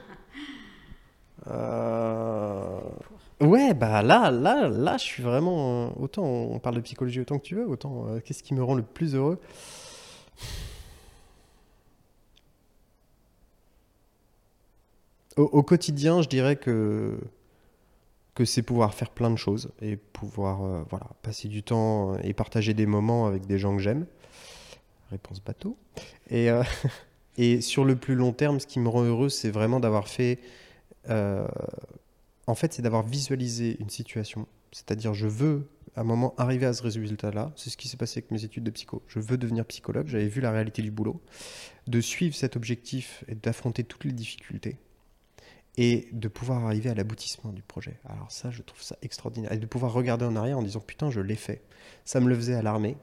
[3.40, 5.88] Ouais, bah là, là, là, je suis vraiment.
[5.88, 8.62] euh, Autant on parle de psychologie autant que tu veux, autant euh, qu'est-ce qui me
[8.64, 9.38] rend le plus heureux?
[15.36, 17.18] Au, quotidien, je dirais que,
[18.34, 22.32] que c'est pouvoir faire plein de choses et pouvoir euh, voilà, passer du temps et
[22.34, 24.06] partager des moments avec des gens que j'aime.
[25.10, 25.76] Réponse bateau.
[26.30, 26.48] Et,
[27.38, 30.38] et sur le plus long terme, ce qui me rend heureux, c'est vraiment d'avoir fait.
[32.46, 34.46] En fait, c'est d'avoir visualisé une situation.
[34.72, 37.52] C'est-à-dire, je veux à un moment arriver à ce résultat-là.
[37.56, 39.02] C'est ce qui s'est passé avec mes études de psycho.
[39.08, 40.06] Je veux devenir psychologue.
[40.08, 41.20] J'avais vu la réalité du boulot.
[41.86, 44.78] De suivre cet objectif et d'affronter toutes les difficultés
[45.78, 47.98] et de pouvoir arriver à l'aboutissement du projet.
[48.04, 49.52] Alors ça, je trouve ça extraordinaire.
[49.52, 51.62] Et de pouvoir regarder en arrière en disant putain, je l'ai fait.
[52.04, 52.96] Ça me le faisait à l'armée,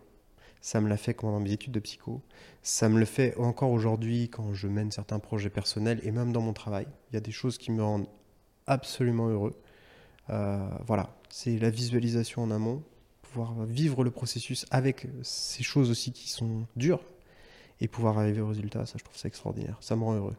[0.61, 2.21] ça me l'a fait pendant mes études de psycho,
[2.61, 6.41] ça me le fait encore aujourd'hui quand je mène certains projets personnels et même dans
[6.41, 6.87] mon travail.
[7.11, 8.07] Il y a des choses qui me rendent
[8.67, 9.53] absolument heureux.
[10.29, 12.83] Euh, voilà, c'est la visualisation en amont,
[13.21, 17.03] pouvoir vivre le processus avec ces choses aussi qui sont dures
[17.81, 19.77] et pouvoir arriver au résultat, ça je trouve ça extraordinaire.
[19.81, 20.35] Ça me rend heureux.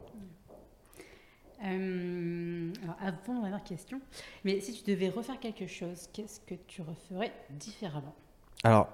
[1.64, 4.00] Euh, alors avant la dernière question,
[4.44, 8.14] mais si tu devais refaire quelque chose, qu'est-ce que tu referais différemment?
[8.62, 8.88] Alors,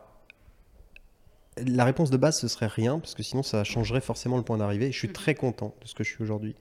[1.67, 4.59] la réponse de base, ce serait rien, parce que sinon, ça changerait forcément le point
[4.59, 4.93] d'arrivée.
[4.93, 5.15] Je suis Mhm.
[5.15, 6.55] très content de ce que je suis aujourd'hui.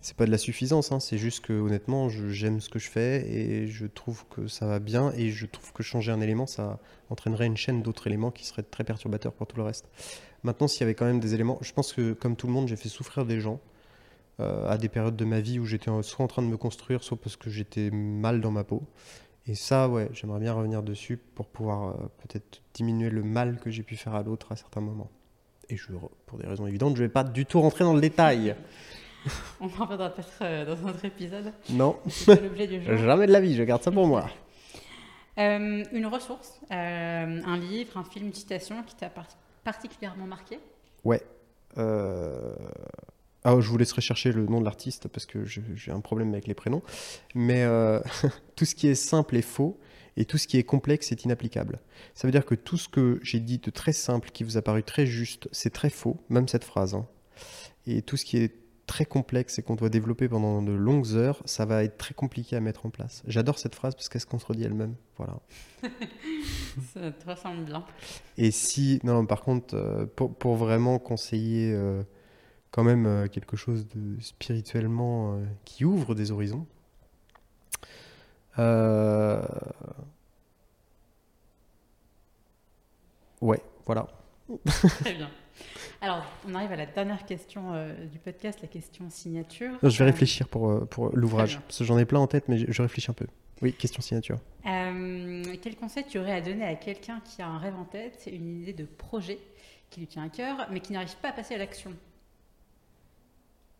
[0.00, 3.24] C'est pas de la suffisance, hein, c'est juste que honnêtement, j'aime ce que je fais
[3.30, 5.12] et je trouve que ça va bien.
[5.16, 8.64] Et je trouve que changer un élément, ça entraînerait une chaîne d'autres éléments qui seraient
[8.64, 9.88] très perturbateurs pour tout le reste.
[10.42, 12.66] Maintenant, s'il y avait quand même des éléments, je pense que comme tout le monde,
[12.66, 13.60] j'ai fait souffrir des gens
[14.40, 17.04] euh, à des périodes de ma vie où j'étais soit en train de me construire,
[17.04, 18.82] soit parce que j'étais mal dans ma peau.
[19.46, 23.70] Et ça, ouais, j'aimerais bien revenir dessus pour pouvoir euh, peut-être diminuer le mal que
[23.70, 25.10] j'ai pu faire à l'autre à certains moments.
[25.68, 25.88] Et je,
[26.26, 28.54] pour des raisons évidentes, je ne vais pas du tout rentrer dans le détail.
[29.60, 31.52] On en reviendra peut-être euh, dans un autre épisode.
[31.70, 32.96] Non, C'est l'objet du jour.
[32.98, 34.28] jamais de la vie, je garde ça pour moi.
[35.38, 36.74] Euh, une ressource, euh,
[37.46, 39.28] un livre, un film, une citation qui t'a par-
[39.64, 40.58] particulièrement marqué?
[41.04, 41.22] Ouais.
[43.44, 46.46] Ah, je vous laisserai chercher le nom de l'artiste parce que j'ai un problème avec
[46.46, 46.82] les prénoms.
[47.34, 48.00] Mais euh,
[48.56, 49.78] tout ce qui est simple est faux
[50.16, 51.80] et tout ce qui est complexe est inapplicable.
[52.14, 54.62] Ça veut dire que tout ce que j'ai dit de très simple, qui vous a
[54.62, 56.94] paru très juste, c'est très faux, même cette phrase.
[56.94, 57.06] hein.
[57.86, 58.54] Et tout ce qui est
[58.86, 62.56] très complexe et qu'on doit développer pendant de longues heures, ça va être très compliqué
[62.56, 63.22] à mettre en place.
[63.26, 64.96] J'adore cette phrase parce qu'elle se contredit elle-même.
[65.16, 65.38] Voilà.
[66.92, 67.84] Ça te ressemble bien.
[68.36, 72.02] Et si, non, par contre, euh, pour, pour vraiment conseiller euh,
[72.72, 76.66] quand même euh, quelque chose de spirituellement euh, qui ouvre des horizons,
[78.58, 79.40] euh,
[83.40, 84.08] ouais, voilà.
[85.00, 85.30] Très bien.
[86.00, 89.72] Alors, on arrive à la dernière question euh, du podcast, la question signature.
[89.82, 92.48] Non, je vais Euh, réfléchir pour, pour l'ouvrage, parce que j'en ai plein en tête,
[92.48, 93.26] mais je, je réfléchis un peu.
[93.62, 94.38] Oui, question signature.
[94.64, 98.62] Quel conseil tu aurais à donner à quelqu'un qui a un rêve en tête, une
[98.62, 99.38] idée de projet
[99.90, 101.92] qui lui tient à cœur, mais qui n'arrive pas à passer à l'action?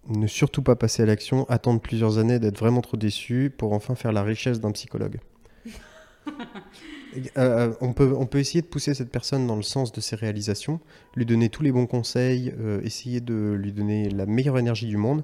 [0.08, 3.94] Ne surtout pas passer à l'action, attendre plusieurs années d'être vraiment trop déçu pour enfin
[3.94, 5.18] faire la richesse d'un psychologue.
[7.36, 10.16] Euh, on, peut, on peut essayer de pousser cette personne dans le sens de ses
[10.16, 10.80] réalisations,
[11.14, 14.96] lui donner tous les bons conseils, euh, essayer de lui donner la meilleure énergie du
[14.96, 15.22] monde.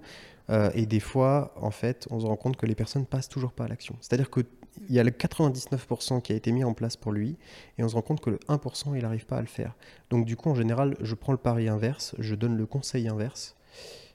[0.50, 3.52] euh, et des fois, en fait, on se rend compte que les personnes passent toujours
[3.52, 3.96] pas à l'action.
[4.02, 4.44] C'est-à-dire qu'il
[4.90, 7.36] y a le 99% qui a été mis en place pour lui,
[7.78, 9.74] et on se rend compte que le 1%, il n'arrive pas à le faire.
[10.10, 13.56] Donc du coup, en général, je prends le pari inverse, je donne le conseil inverse.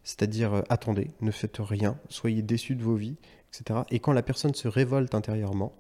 [0.04, 3.16] C'est-à-dire, euh, attendez, ne faites rien, soyez déçus de vos vies,
[3.54, 3.82] etc.
[3.90, 5.74] Et quand la personne se révolte intérieurement,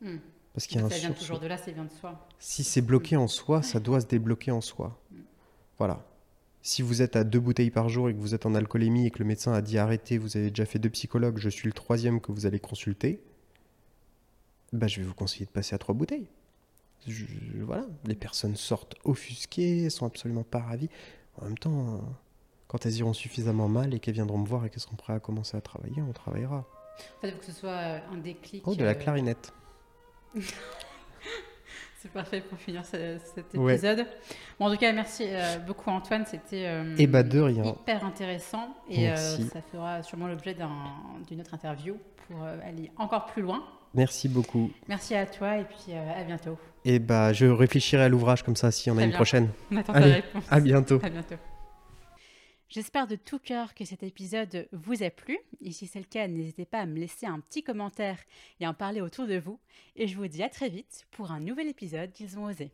[0.00, 0.18] Hmm.
[0.54, 2.26] parce qu'il y a un Ça vient sursaut, toujours de là, ça vient de soi.
[2.38, 5.00] si c'est bloqué en soi, ça doit se débloquer en soi.
[5.78, 6.04] Voilà.
[6.62, 9.10] Si vous êtes à deux bouteilles par jour et que vous êtes en alcoolémie et
[9.10, 11.72] que le médecin a dit arrêtez, vous avez déjà fait deux psychologues, je suis le
[11.72, 13.20] troisième que vous allez consulter,
[14.72, 16.26] bah, je vais vous conseiller de passer à trois bouteilles.
[17.06, 17.86] Je- je- voilà.
[18.04, 20.90] Les personnes sortent offusquées, elles sont absolument pas ravies.
[21.40, 22.02] En même temps,
[22.68, 25.20] quand elles iront suffisamment mal et qu'elles viendront me voir et qu'elles seront prêtes à
[25.20, 26.64] commencer à travailler, on travaillera.
[27.22, 28.62] Il faut que ce soit euh, un déclic.
[28.66, 29.52] Oh, de la euh, clarinette.
[32.00, 33.72] C'est parfait pour finir ce- cet Ouais.
[33.72, 34.06] épisode.
[34.60, 37.64] Bon, en tout cas, merci euh, beaucoup Antoine, c'était euh, Eh bah, de rien.
[37.64, 40.68] hyper intéressant et euh, ça fera sûrement l'objet d'un-
[41.26, 41.96] d'une autre interview
[42.28, 43.64] pour aller encore plus loin.
[43.94, 44.70] Merci beaucoup.
[44.86, 46.56] Merci à toi et puis à bientôt.
[46.84, 49.16] Et bah, je réfléchirai à l'ouvrage comme ça si on a une bien.
[49.18, 49.48] prochaine.
[49.72, 50.44] On attend ta Allez, réponse.
[50.50, 51.00] à bientôt.
[51.02, 51.34] À bientôt.
[52.70, 55.38] J'espère de tout cœur que cet épisode vous a plu.
[55.62, 58.18] Et si c'est le cas, n'hésitez pas à me laisser un petit commentaire
[58.60, 59.58] et à en parler autour de vous.
[59.96, 62.70] Et je vous dis à très vite pour un nouvel épisode d'Ils ont osé.